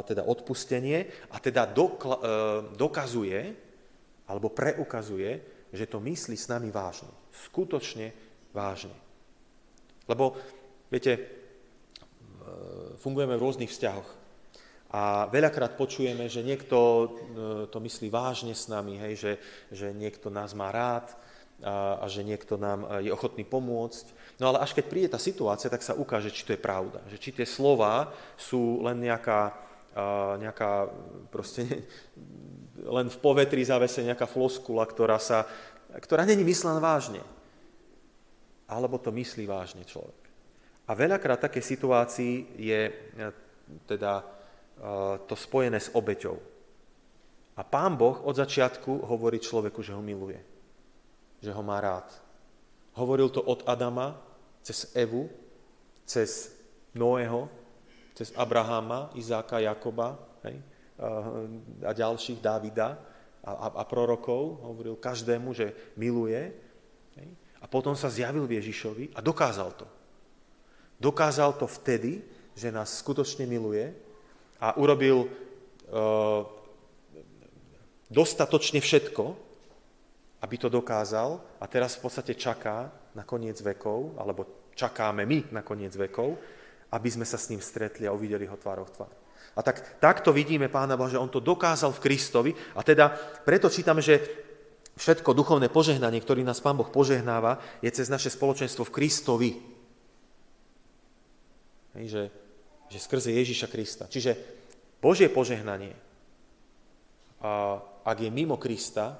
teda 0.08 0.24
odpustenie 0.24 1.28
a 1.28 1.36
teda 1.36 1.68
dokla, 1.68 2.16
e, 2.16 2.20
dokazuje, 2.72 3.67
alebo 4.28 4.52
preukazuje, 4.52 5.40
že 5.72 5.88
to 5.88 6.00
myslí 6.00 6.36
s 6.36 6.48
nami 6.52 6.68
vážne. 6.68 7.08
Skutočne 7.32 8.12
vážne. 8.52 8.94
Lebo, 10.08 10.36
viete, 10.88 11.12
e, 11.16 11.20
fungujeme 12.96 13.36
v 13.36 13.44
rôznych 13.44 13.72
vzťahoch. 13.72 14.08
A 14.88 15.28
veľakrát 15.28 15.76
počujeme, 15.76 16.32
že 16.32 16.40
niekto 16.40 16.76
e, 16.80 17.06
to 17.68 17.76
myslí 17.76 18.08
vážne 18.08 18.56
s 18.56 18.72
nami, 18.72 18.96
hej, 18.96 19.14
že, 19.20 19.32
že 19.68 19.86
niekto 19.92 20.32
nás 20.32 20.56
má 20.56 20.72
rád 20.72 21.12
a, 21.60 22.00
a 22.00 22.06
že 22.08 22.24
niekto 22.24 22.56
nám 22.56 22.88
e, 22.88 23.08
je 23.08 23.10
ochotný 23.12 23.44
pomôcť. 23.44 24.16
No 24.40 24.48
ale 24.48 24.64
až 24.64 24.72
keď 24.72 24.84
príde 24.88 25.08
tá 25.12 25.20
situácia, 25.20 25.68
tak 25.68 25.84
sa 25.84 25.92
ukáže, 25.92 26.32
či 26.32 26.48
to 26.48 26.56
je 26.56 26.60
pravda. 26.60 27.04
Že 27.12 27.16
či 27.20 27.30
tie 27.36 27.44
slova 27.44 28.16
sú 28.40 28.80
len 28.80 29.02
nejaká, 29.02 29.66
nejaká 30.38 30.86
proste 31.26 31.90
len 32.88 33.12
v 33.12 33.20
povetri 33.20 33.60
zavese 33.60 34.00
nejaká 34.00 34.24
floskula, 34.24 34.88
ktorá, 34.88 35.20
sa, 35.20 35.44
ktorá 36.00 36.24
není 36.24 36.42
myslená 36.42 36.80
vážne. 36.80 37.20
Alebo 38.68 38.96
to 38.96 39.12
myslí 39.12 39.44
vážne 39.44 39.84
človek. 39.84 40.16
A 40.88 40.96
veľakrát 40.96 41.44
také 41.44 41.60
situácii 41.60 42.56
je 42.56 42.80
e, 42.88 42.92
teda 43.84 44.20
e, 44.20 44.24
to 45.28 45.36
spojené 45.36 45.76
s 45.76 45.92
obeťou. 45.92 46.40
A 47.58 47.62
pán 47.66 47.98
Boh 47.98 48.24
od 48.24 48.32
začiatku 48.32 49.04
hovorí 49.04 49.36
človeku, 49.36 49.84
že 49.84 49.92
ho 49.92 50.00
miluje. 50.00 50.40
Že 51.44 51.52
ho 51.52 51.62
má 51.62 51.76
rád. 51.80 52.08
Hovoril 52.96 53.28
to 53.28 53.44
od 53.44 53.68
Adama, 53.68 54.16
cez 54.64 54.88
Evu, 54.96 55.28
cez 56.08 56.56
Noého, 56.96 57.52
cez 58.16 58.32
Abrahama, 58.32 59.12
Izáka, 59.12 59.60
Jakoba, 59.60 60.16
hej? 60.48 60.56
A 61.86 61.92
ďalších, 61.94 62.42
Dávida 62.42 62.98
a, 63.46 63.50
a, 63.50 63.66
a 63.80 63.82
prorokov, 63.86 64.58
hovoril 64.66 64.98
každému, 64.98 65.54
že 65.54 65.94
miluje. 65.94 66.50
A 67.58 67.66
potom 67.66 67.94
sa 67.98 68.10
zjavil 68.10 68.46
v 68.46 68.58
Ježišovi 68.62 69.14
a 69.14 69.20
dokázal 69.22 69.74
to. 69.74 69.86
Dokázal 70.98 71.54
to 71.58 71.66
vtedy, 71.66 72.22
že 72.58 72.74
nás 72.74 72.98
skutočne 73.02 73.46
miluje 73.46 73.94
a 74.58 74.74
urobil 74.78 75.26
e, 75.26 75.28
dostatočne 78.10 78.82
všetko, 78.82 79.24
aby 80.42 80.54
to 80.58 80.70
dokázal 80.70 81.58
a 81.58 81.64
teraz 81.66 81.98
v 81.98 82.02
podstate 82.06 82.34
čaká 82.34 82.90
na 83.14 83.26
koniec 83.26 83.58
vekov, 83.58 84.14
alebo 84.18 84.70
čakáme 84.74 85.26
my 85.26 85.50
na 85.50 85.62
koniec 85.66 85.94
vekov, 85.98 86.38
aby 86.94 87.08
sme 87.10 87.26
sa 87.26 87.38
s 87.38 87.50
ním 87.50 87.58
stretli 87.58 88.06
a 88.06 88.14
uvideli 88.14 88.46
ho 88.46 88.54
tvárov 88.54 88.86
tvár. 88.94 89.12
A 89.58 89.60
tak, 89.66 89.98
takto 89.98 90.30
vidíme 90.30 90.70
Pána 90.70 90.94
Boha, 90.94 91.10
že 91.10 91.18
on 91.18 91.26
to 91.26 91.42
dokázal 91.42 91.90
v 91.90 92.02
Kristovi 92.06 92.50
a 92.78 92.86
teda 92.86 93.10
preto 93.42 93.66
čítame, 93.66 93.98
že 93.98 94.22
všetko 94.94 95.34
duchovné 95.34 95.66
požehnanie, 95.66 96.22
ktorý 96.22 96.46
nás 96.46 96.62
Pán 96.62 96.78
Boh 96.78 96.86
požehnáva, 96.86 97.58
je 97.82 97.90
cez 97.90 98.06
naše 98.06 98.30
spoločenstvo 98.30 98.86
v 98.86 98.94
Kristovi. 98.94 99.50
Hej, 101.98 102.06
že, 102.06 102.22
že 102.86 102.98
skrze 103.02 103.34
Ježíša 103.34 103.66
Krista. 103.66 104.06
Čiže 104.06 104.38
Božie 105.02 105.26
požehnanie, 105.26 105.98
a 107.42 107.82
ak 108.06 108.18
je 108.18 108.30
mimo 108.30 108.62
Krista, 108.62 109.18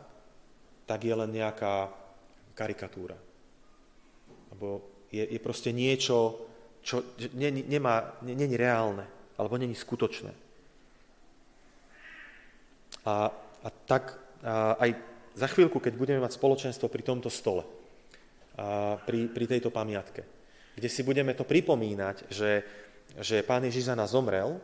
tak 0.86 1.02
je 1.02 1.14
len 1.18 1.34
nejaká 1.34 1.90
karikatúra. 2.54 3.18
Lebo 4.54 4.86
je, 5.10 5.22
je 5.34 5.40
proste 5.42 5.74
niečo, 5.74 6.46
čo 6.82 7.02
není, 7.34 7.66
nemá, 7.66 8.18
není 8.22 8.54
reálne 8.54 9.17
alebo 9.38 9.54
není 9.54 9.74
skutočné. 9.78 10.34
A, 13.06 13.30
a 13.62 13.68
tak 13.86 14.18
a 14.42 14.74
aj 14.78 14.90
za 15.38 15.46
chvíľku, 15.50 15.78
keď 15.78 15.94
budeme 15.94 16.22
mať 16.22 16.34
spoločenstvo 16.34 16.90
pri 16.90 17.02
tomto 17.02 17.30
stole, 17.30 17.62
a 18.58 18.98
pri, 18.98 19.30
pri 19.30 19.46
tejto 19.46 19.70
pamiatke, 19.70 20.26
kde 20.74 20.88
si 20.90 21.06
budeme 21.06 21.30
to 21.34 21.46
pripomínať, 21.46 22.26
že, 22.26 22.66
že 23.22 23.46
Pán 23.46 23.62
Ježiš 23.62 23.90
za 23.90 23.94
nás 23.94 24.10
zomrel 24.10 24.58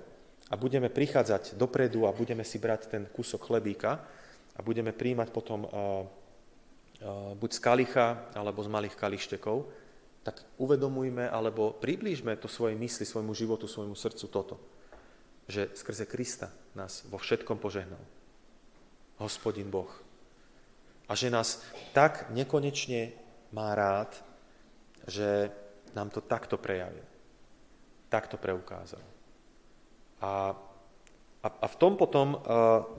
a 0.50 0.54
budeme 0.58 0.90
prichádzať 0.90 1.54
dopredu 1.54 2.06
a 2.06 2.14
budeme 2.14 2.42
si 2.42 2.58
brať 2.58 2.90
ten 2.90 3.06
kúsok 3.06 3.46
chlebíka 3.46 4.02
a 4.54 4.60
budeme 4.66 4.90
príjmať 4.90 5.30
potom 5.30 5.62
a, 5.62 5.70
a, 5.70 5.82
buď 7.38 7.50
z 7.54 7.60
kalicha 7.62 8.06
alebo 8.34 8.62
z 8.66 8.70
malých 8.70 8.98
kalištekov, 8.98 9.66
tak 10.24 10.40
uvedomujme 10.56 11.28
alebo 11.28 11.76
priblížme 11.76 12.32
to 12.40 12.48
svojej 12.48 12.74
mysli, 12.80 13.04
svojmu 13.04 13.36
životu, 13.36 13.68
svojmu 13.68 13.92
srdcu 13.92 14.26
toto, 14.32 14.56
že 15.44 15.68
skrze 15.76 16.08
Krista 16.08 16.48
nás 16.72 17.04
vo 17.04 17.20
všetkom 17.20 17.60
požehnal. 17.60 18.00
Hospodin 19.20 19.68
Boh. 19.68 19.92
A 21.04 21.12
že 21.12 21.28
nás 21.28 21.60
tak 21.92 22.32
nekonečne 22.32 23.12
má 23.52 23.76
rád, 23.76 24.16
že 25.04 25.52
nám 25.92 26.08
to 26.08 26.24
takto 26.24 26.56
prejavil. 26.56 27.04
Takto 28.08 28.40
preukázal. 28.40 29.04
A, 30.24 30.56
a, 31.44 31.48
a 31.52 31.66
v 31.68 31.76
tom 31.76 32.00
potom, 32.00 32.40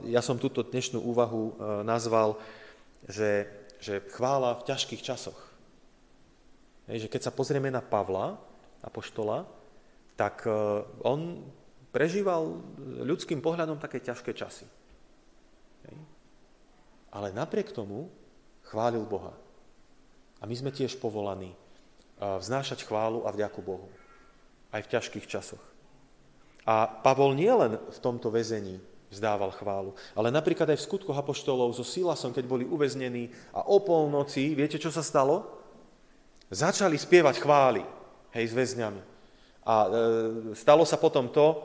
ja 0.06 0.22
som 0.22 0.38
túto 0.38 0.62
dnešnú 0.62 1.02
úvahu 1.02 1.58
nazval, 1.82 2.38
že, 3.10 3.50
že 3.82 4.06
chvála 4.14 4.54
v 4.62 4.66
ťažkých 4.70 5.02
časoch. 5.02 5.45
Hej, 6.86 7.06
že 7.06 7.10
keď 7.10 7.30
sa 7.30 7.34
pozrieme 7.34 7.66
na 7.70 7.82
Pavla, 7.82 8.38
apoštola, 8.86 9.42
tak 10.14 10.46
e, 10.46 10.50
on 11.02 11.42
prežíval 11.90 12.62
ľudským 13.02 13.42
pohľadom 13.42 13.82
také 13.82 13.98
ťažké 13.98 14.32
časy. 14.36 14.66
Ale 17.10 17.32
napriek 17.32 17.72
tomu 17.72 18.12
chválil 18.68 19.02
Boha. 19.08 19.32
A 20.38 20.44
my 20.44 20.54
sme 20.54 20.70
tiež 20.70 21.00
povolaní 21.00 21.50
e, 21.50 21.58
vznášať 22.20 22.84
chválu 22.84 23.26
a 23.26 23.34
vďaku 23.34 23.60
Bohu. 23.64 23.88
Aj 24.70 24.84
v 24.84 24.90
ťažkých 24.92 25.26
časoch. 25.26 25.62
A 26.66 26.86
Pavol 26.86 27.34
nielen 27.38 27.78
v 27.78 27.98
tomto 28.02 28.30
väzení 28.30 28.82
vzdával 29.06 29.54
chválu, 29.54 29.94
ale 30.18 30.34
napríklad 30.34 30.66
aj 30.66 30.82
v 30.82 30.86
skutkoch 30.90 31.14
apoštolov 31.14 31.78
so 31.78 31.86
Silasom, 31.86 32.34
keď 32.34 32.44
boli 32.44 32.66
uväznení 32.66 33.30
a 33.54 33.62
o 33.62 33.78
polnoci, 33.78 34.52
viete, 34.52 34.82
čo 34.82 34.90
sa 34.90 35.00
stalo? 35.00 35.55
Začali 36.46 36.94
spievať 36.94 37.42
chvály, 37.42 37.82
hej, 38.30 38.44
s 38.46 38.54
väzňami. 38.54 39.02
A 39.66 39.74
e, 39.74 39.88
stalo 40.54 40.86
sa 40.86 40.94
potom 40.94 41.26
to, 41.26 41.58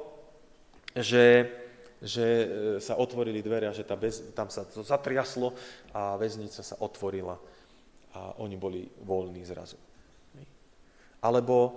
že, 0.98 1.46
že 2.02 2.26
e, 2.26 2.48
sa 2.82 2.98
otvorili 2.98 3.46
dvere 3.46 3.70
a 3.70 3.78
že 3.78 3.86
tá 3.86 3.94
bez, 3.94 4.34
tam 4.34 4.50
sa 4.50 4.66
to 4.66 4.82
zatriaslo 4.82 5.54
a 5.94 6.18
väznica 6.18 6.66
sa 6.66 6.82
otvorila 6.82 7.38
a 8.18 8.42
oni 8.42 8.58
boli 8.58 8.90
voľní 9.06 9.46
zrazu. 9.46 9.78
Alebo 11.22 11.58
e, 11.70 11.72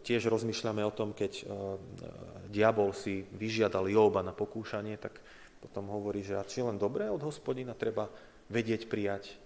tiež 0.00 0.32
rozmýšľame 0.32 0.80
o 0.88 0.96
tom, 0.96 1.12
keď 1.12 1.32
e, 1.36 1.44
diabol 2.48 2.96
si 2.96 3.28
vyžiadal 3.36 3.92
Jóba 3.92 4.24
na 4.24 4.32
pokúšanie, 4.32 4.96
tak 4.96 5.20
potom 5.60 5.92
hovorí, 5.92 6.24
že 6.24 6.40
a 6.40 6.48
či 6.48 6.64
len 6.64 6.80
dobré 6.80 7.12
od 7.12 7.20
hospodina 7.20 7.76
treba 7.76 8.08
vedieť 8.48 8.88
prijať 8.88 9.43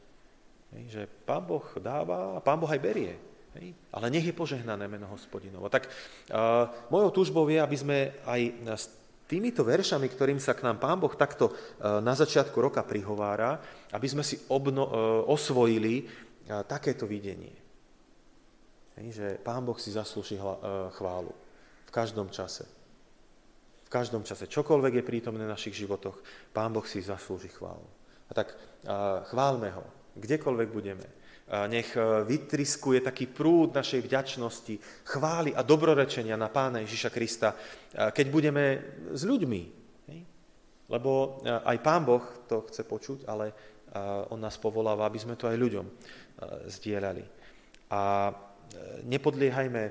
Hej, 0.77 0.85
že 0.93 1.03
Pán 1.25 1.49
Boh 1.49 1.65
dáva 1.81 2.37
a 2.37 2.45
Pán 2.45 2.61
Boh 2.61 2.69
aj 2.69 2.83
berie. 2.83 3.17
Hej, 3.57 3.73
ale 3.89 4.13
nech 4.13 4.29
je 4.29 4.37
požehnané 4.37 4.85
meno 4.85 5.09
hospodinovo. 5.09 5.73
Tak 5.73 5.89
uh, 5.89 6.69
mojou 6.93 7.11
túžbou 7.11 7.49
je, 7.49 7.57
aby 7.57 7.77
sme 7.81 7.99
aj 8.29 8.41
s 8.77 8.93
týmito 9.25 9.65
veršami, 9.65 10.05
ktorým 10.05 10.37
sa 10.37 10.53
k 10.53 10.69
nám 10.69 10.77
Pán 10.77 11.01
Boh 11.01 11.13
takto 11.17 11.49
uh, 11.49 12.05
na 12.05 12.13
začiatku 12.13 12.61
roka 12.61 12.85
prihovára, 12.85 13.57
aby 13.97 14.05
sme 14.05 14.21
si 14.21 14.37
obno, 14.53 14.85
uh, 14.85 14.93
osvojili 15.33 16.05
uh, 16.05 16.61
takéto 16.69 17.09
videnie. 17.09 17.57
Hej, 19.01 19.09
že 19.17 19.27
Pán 19.41 19.65
Boh 19.65 19.81
si 19.81 19.89
zaslúži 19.97 20.37
hla, 20.37 20.55
uh, 20.55 20.61
chválu 20.93 21.33
v 21.89 21.91
každom 21.91 22.29
čase. 22.29 22.69
V 23.89 23.91
každom 23.91 24.21
čase. 24.29 24.45
Čokoľvek 24.45 25.01
je 25.01 25.09
prítomné 25.09 25.49
v 25.49 25.55
našich 25.57 25.73
životoch, 25.73 26.21
Pán 26.53 26.77
Boh 26.77 26.85
si 26.85 27.01
zaslúži 27.01 27.49
chválu. 27.49 27.89
A 28.29 28.37
tak 28.37 28.53
uh, 28.53 29.25
chválme 29.33 29.73
ho 29.73 29.98
kdekoľvek 30.19 30.69
budeme. 30.69 31.07
Nech 31.49 31.97
e, 31.97 32.01
vytriskuje 32.29 33.01
taký 33.01 33.25
prúd 33.25 33.73
našej 33.73 34.05
vďačnosti, 34.05 34.75
chvály 35.09 35.57
a 35.57 35.65
dobrorečenia 35.65 36.37
na 36.37 36.53
Pána 36.53 36.85
Ježiša 36.85 37.09
Krista, 37.09 37.57
keď 37.89 38.27
budeme 38.29 38.65
s 39.17 39.25
ľuďmi. 39.25 39.63
Lebo 40.93 41.41
e, 41.41 41.49
aj 41.49 41.77
Pán 41.81 42.05
Boh 42.05 42.21
to 42.45 42.69
chce 42.69 42.85
počuť, 42.85 43.19
ale 43.25 43.49
e, 43.49 43.55
On 44.29 44.37
nás 44.37 44.61
povoláva, 44.61 45.09
aby 45.09 45.17
sme 45.17 45.41
to 45.41 45.49
aj 45.49 45.57
ľuďom 45.57 45.87
zdieľali. 46.69 47.25
A 47.91 48.31
nepodliehajme 49.09 49.83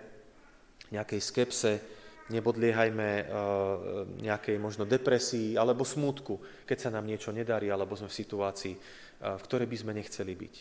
nejakej 0.94 1.20
skepse, 1.20 1.74
nepodliehajme 2.32 3.10
nejakej 4.24 4.56
možno 4.56 4.88
depresii 4.88 5.60
alebo 5.60 5.84
smútku, 5.84 6.64
keď 6.64 6.78
sa 6.78 6.90
nám 6.94 7.04
niečo 7.04 7.36
nedarí, 7.36 7.68
alebo 7.68 8.00
sme 8.00 8.08
v 8.08 8.20
situácii, 8.24 8.74
v 9.22 9.42
ktorej 9.46 9.68
by 9.68 9.78
sme 9.78 9.98
nechceli 9.98 10.34
byť. 10.38 10.56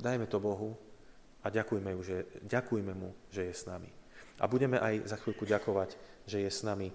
Dajme 0.00 0.24
to 0.26 0.40
Bohu 0.40 0.72
a 1.44 1.52
ďakujme, 1.52 1.92
mu, 1.92 2.00
že, 2.00 2.24
ďakujme 2.44 2.92
mu, 2.96 3.12
že 3.28 3.48
je 3.48 3.54
s 3.54 3.68
nami. 3.68 3.88
A 4.40 4.48
budeme 4.48 4.80
aj 4.80 5.04
za 5.04 5.16
chvíľku 5.20 5.44
ďakovať, 5.44 5.96
že 6.24 6.40
je 6.40 6.50
s 6.50 6.64
nami 6.64 6.88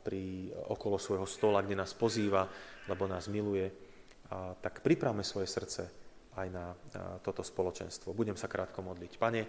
pri, 0.00 0.48
okolo 0.72 0.96
svojho 0.96 1.28
stola, 1.28 1.60
kde 1.60 1.76
nás 1.76 1.92
pozýva, 1.92 2.48
lebo 2.88 3.04
nás 3.04 3.28
miluje. 3.28 3.68
A 4.32 4.56
tak 4.56 4.80
pripravme 4.80 5.20
svoje 5.20 5.52
srdce 5.52 5.84
aj 6.34 6.48
na 6.48 6.72
toto 7.20 7.44
spoločenstvo. 7.44 8.16
Budem 8.16 8.40
sa 8.40 8.48
krátko 8.48 8.80
modliť. 8.80 9.12
Pane, 9.20 9.42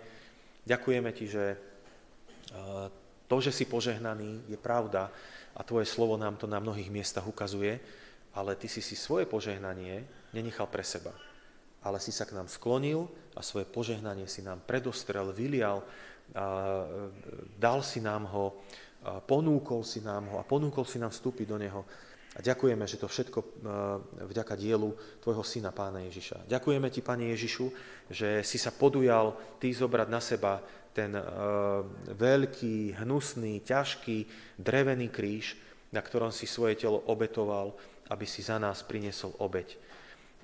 ďakujeme 0.67 1.09
Ti, 1.15 1.25
že 1.25 1.45
to, 3.25 3.35
že 3.41 3.55
si 3.55 3.65
požehnaný, 3.65 4.45
je 4.51 4.59
pravda 4.59 5.09
a 5.55 5.61
Tvoje 5.63 5.87
slovo 5.87 6.19
nám 6.19 6.35
to 6.35 6.45
na 6.45 6.59
mnohých 6.59 6.91
miestach 6.91 7.25
ukazuje 7.25 7.79
ale 8.35 8.59
ty 8.59 8.67
si 8.67 8.83
si 8.83 8.99
svoje 8.99 9.23
požehnanie 9.23 10.03
nenechal 10.35 10.67
pre 10.67 10.83
seba. 10.83 11.15
Ale 11.81 12.03
si 12.03 12.11
sa 12.11 12.27
k 12.27 12.35
nám 12.35 12.51
sklonil 12.51 13.07
a 13.33 13.39
svoje 13.39 13.63
požehnanie 13.63 14.27
si 14.27 14.43
nám 14.43 14.59
predostrel, 14.67 15.31
vylial, 15.31 15.81
a 16.33 16.45
dal 17.55 17.85
si 17.85 18.01
nám 18.01 18.25
ho, 18.33 18.65
ponúkol 19.29 19.85
si 19.85 20.01
nám 20.01 20.25
ho 20.33 20.41
a 20.41 20.47
ponúkol 20.47 20.83
si 20.83 20.97
nám 20.97 21.13
vstúpiť 21.13 21.45
do 21.45 21.57
neho. 21.61 21.85
A 22.35 22.43
ďakujeme, 22.43 22.83
že 22.83 22.99
to 22.99 23.07
všetko 23.07 23.63
vďaka 24.27 24.59
dielu 24.59 24.91
Tvojho 25.23 25.45
Syna, 25.45 25.71
Pána 25.71 26.03
Ježiša. 26.03 26.49
Ďakujeme 26.51 26.89
Ti, 26.91 26.99
Pane 26.99 27.31
Ježišu, 27.31 27.71
že 28.11 28.43
si 28.43 28.59
sa 28.59 28.75
podujal 28.75 29.37
Ty 29.61 29.71
zobrať 29.71 30.07
na 30.11 30.19
seba 30.19 30.59
ten 30.91 31.15
veľký, 32.11 32.99
hnusný, 32.99 33.63
ťažký, 33.63 34.17
drevený 34.59 35.07
kríž, 35.13 35.55
na 35.95 36.03
ktorom 36.03 36.33
si 36.33 36.43
svoje 36.43 36.75
telo 36.75 36.99
obetoval, 37.07 37.71
aby 38.09 38.25
si 38.27 38.45
za 38.45 38.61
nás 38.61 38.85
priniesol 38.85 39.33
obeď. 39.41 39.77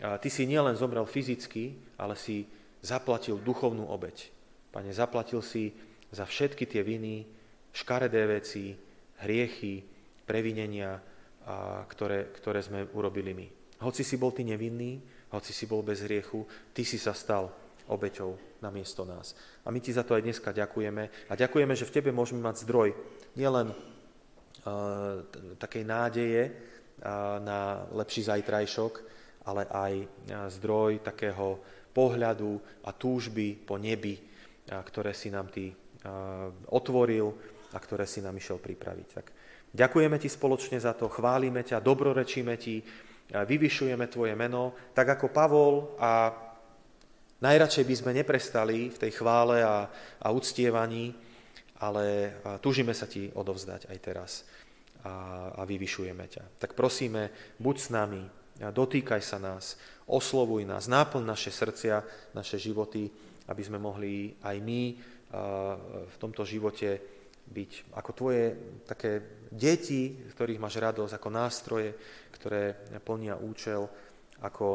Ty 0.02 0.30
si 0.30 0.50
nielen 0.50 0.74
zomrel 0.74 1.06
fyzicky, 1.06 1.78
ale 2.02 2.18
si 2.18 2.50
zaplatil 2.82 3.38
duchovnú 3.38 3.86
obeď. 3.86 4.34
Pane, 4.74 4.90
zaplatil 4.90 5.46
si 5.46 5.70
za 6.10 6.26
všetky 6.26 6.66
tie 6.66 6.82
viny, 6.82 7.28
škaredé 7.70 8.26
veci, 8.26 8.74
hriechy, 9.22 9.86
previnenia, 10.26 10.98
ktoré, 11.86 12.34
ktoré 12.34 12.60
sme 12.66 12.90
urobili 12.98 13.34
my. 13.38 13.48
Hoci 13.86 14.02
si 14.02 14.18
bol 14.18 14.34
ty 14.34 14.42
nevinný, 14.46 15.02
hoci 15.34 15.54
si 15.54 15.66
bol 15.70 15.86
bez 15.86 16.02
hriechu, 16.06 16.46
ty 16.74 16.82
si 16.82 16.98
sa 16.98 17.14
stal 17.14 17.50
obeťou 17.90 18.62
na 18.62 18.70
miesto 18.70 19.06
nás. 19.06 19.34
A 19.66 19.74
my 19.74 19.82
ti 19.82 19.90
za 19.90 20.06
to 20.06 20.14
aj 20.14 20.22
dneska 20.22 20.54
ďakujeme. 20.54 21.30
A 21.30 21.34
ďakujeme, 21.34 21.74
že 21.74 21.86
v 21.90 21.96
tebe 21.98 22.10
môžeme 22.14 22.42
mať 22.46 22.64
zdroj 22.66 22.94
nielen 23.34 23.74
uh, 23.74 25.26
takej 25.58 25.84
nádeje 25.84 26.44
na 27.42 27.90
lepší 27.98 28.30
zajtrajšok, 28.30 28.94
ale 29.50 29.66
aj 29.66 29.94
zdroj 30.54 31.02
takého 31.02 31.58
pohľadu 31.92 32.62
a 32.86 32.94
túžby 32.94 33.58
po 33.58 33.82
nebi, 33.82 34.22
ktoré 34.70 35.12
si 35.18 35.34
nám 35.34 35.50
ty 35.50 35.74
otvoril 36.70 37.34
a 37.74 37.78
ktoré 37.82 38.06
si 38.06 38.22
nám 38.22 38.38
išiel 38.38 38.62
pripraviť. 38.62 39.08
Tak 39.12 39.26
ďakujeme 39.74 40.18
ti 40.22 40.30
spoločne 40.30 40.78
za 40.78 40.94
to, 40.94 41.10
chválime 41.10 41.66
ťa, 41.66 41.82
dobrorečíme 41.82 42.54
ti, 42.62 42.86
vyvyšujeme 43.32 44.06
tvoje 44.12 44.36
meno, 44.36 44.76
tak 44.94 45.18
ako 45.18 45.32
Pavol 45.32 45.96
a 45.98 46.36
najradšej 47.42 47.86
by 47.88 47.96
sme 47.96 48.12
neprestali 48.14 48.92
v 48.92 48.98
tej 48.98 49.12
chvále 49.16 49.64
a, 49.64 49.88
a 50.22 50.28
uctievaní, 50.30 51.16
ale 51.82 52.38
túžime 52.62 52.94
sa 52.94 53.10
ti 53.10 53.32
odovzdať 53.34 53.90
aj 53.90 53.98
teraz 54.04 54.32
a, 55.06 55.14
a 55.58 55.62
vyvyšujeme 55.66 56.26
ťa. 56.30 56.44
Tak 56.62 56.78
prosíme, 56.78 57.56
buď 57.58 57.76
s 57.78 57.90
nami, 57.90 58.24
dotýkaj 58.62 59.22
sa 59.22 59.42
nás, 59.42 59.78
oslovuj 60.06 60.68
nás, 60.68 60.86
náplň 60.86 61.24
naše 61.26 61.50
srdcia, 61.50 62.04
naše 62.38 62.62
životy, 62.62 63.10
aby 63.50 63.62
sme 63.66 63.82
mohli 63.82 64.38
aj 64.46 64.58
my 64.62 64.82
v 66.06 66.16
tomto 66.20 66.46
živote 66.46 67.02
byť 67.52 67.96
ako 67.98 68.12
tvoje 68.14 68.46
také 68.86 69.44
deti, 69.50 70.14
ktorých 70.32 70.62
máš 70.62 70.78
radosť, 70.80 71.14
ako 71.18 71.30
nástroje, 71.32 71.90
ktoré 72.36 72.76
plnia 73.02 73.40
účel, 73.40 73.88
ako 74.44 74.68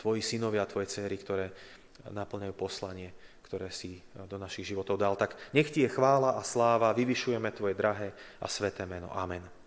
tvoji 0.00 0.20
synovia 0.24 0.64
tvoje 0.64 0.88
cery, 0.88 1.16
ktoré 1.20 1.46
naplňajú 2.10 2.54
poslanie, 2.56 3.12
ktoré 3.50 3.74
si 3.74 3.98
e, 3.98 4.00
do 4.30 4.38
našich 4.38 4.70
životov 4.70 4.94
dal. 4.94 5.18
Tak 5.18 5.34
nech 5.50 5.74
ti 5.74 5.82
je 5.82 5.90
chvála 5.90 6.38
a 6.38 6.46
sláva, 6.46 6.94
vyvyšujeme 6.94 7.50
tvoje 7.50 7.74
drahé 7.74 8.14
a 8.38 8.46
sveté 8.46 8.86
meno. 8.86 9.10
Amen. 9.10 9.59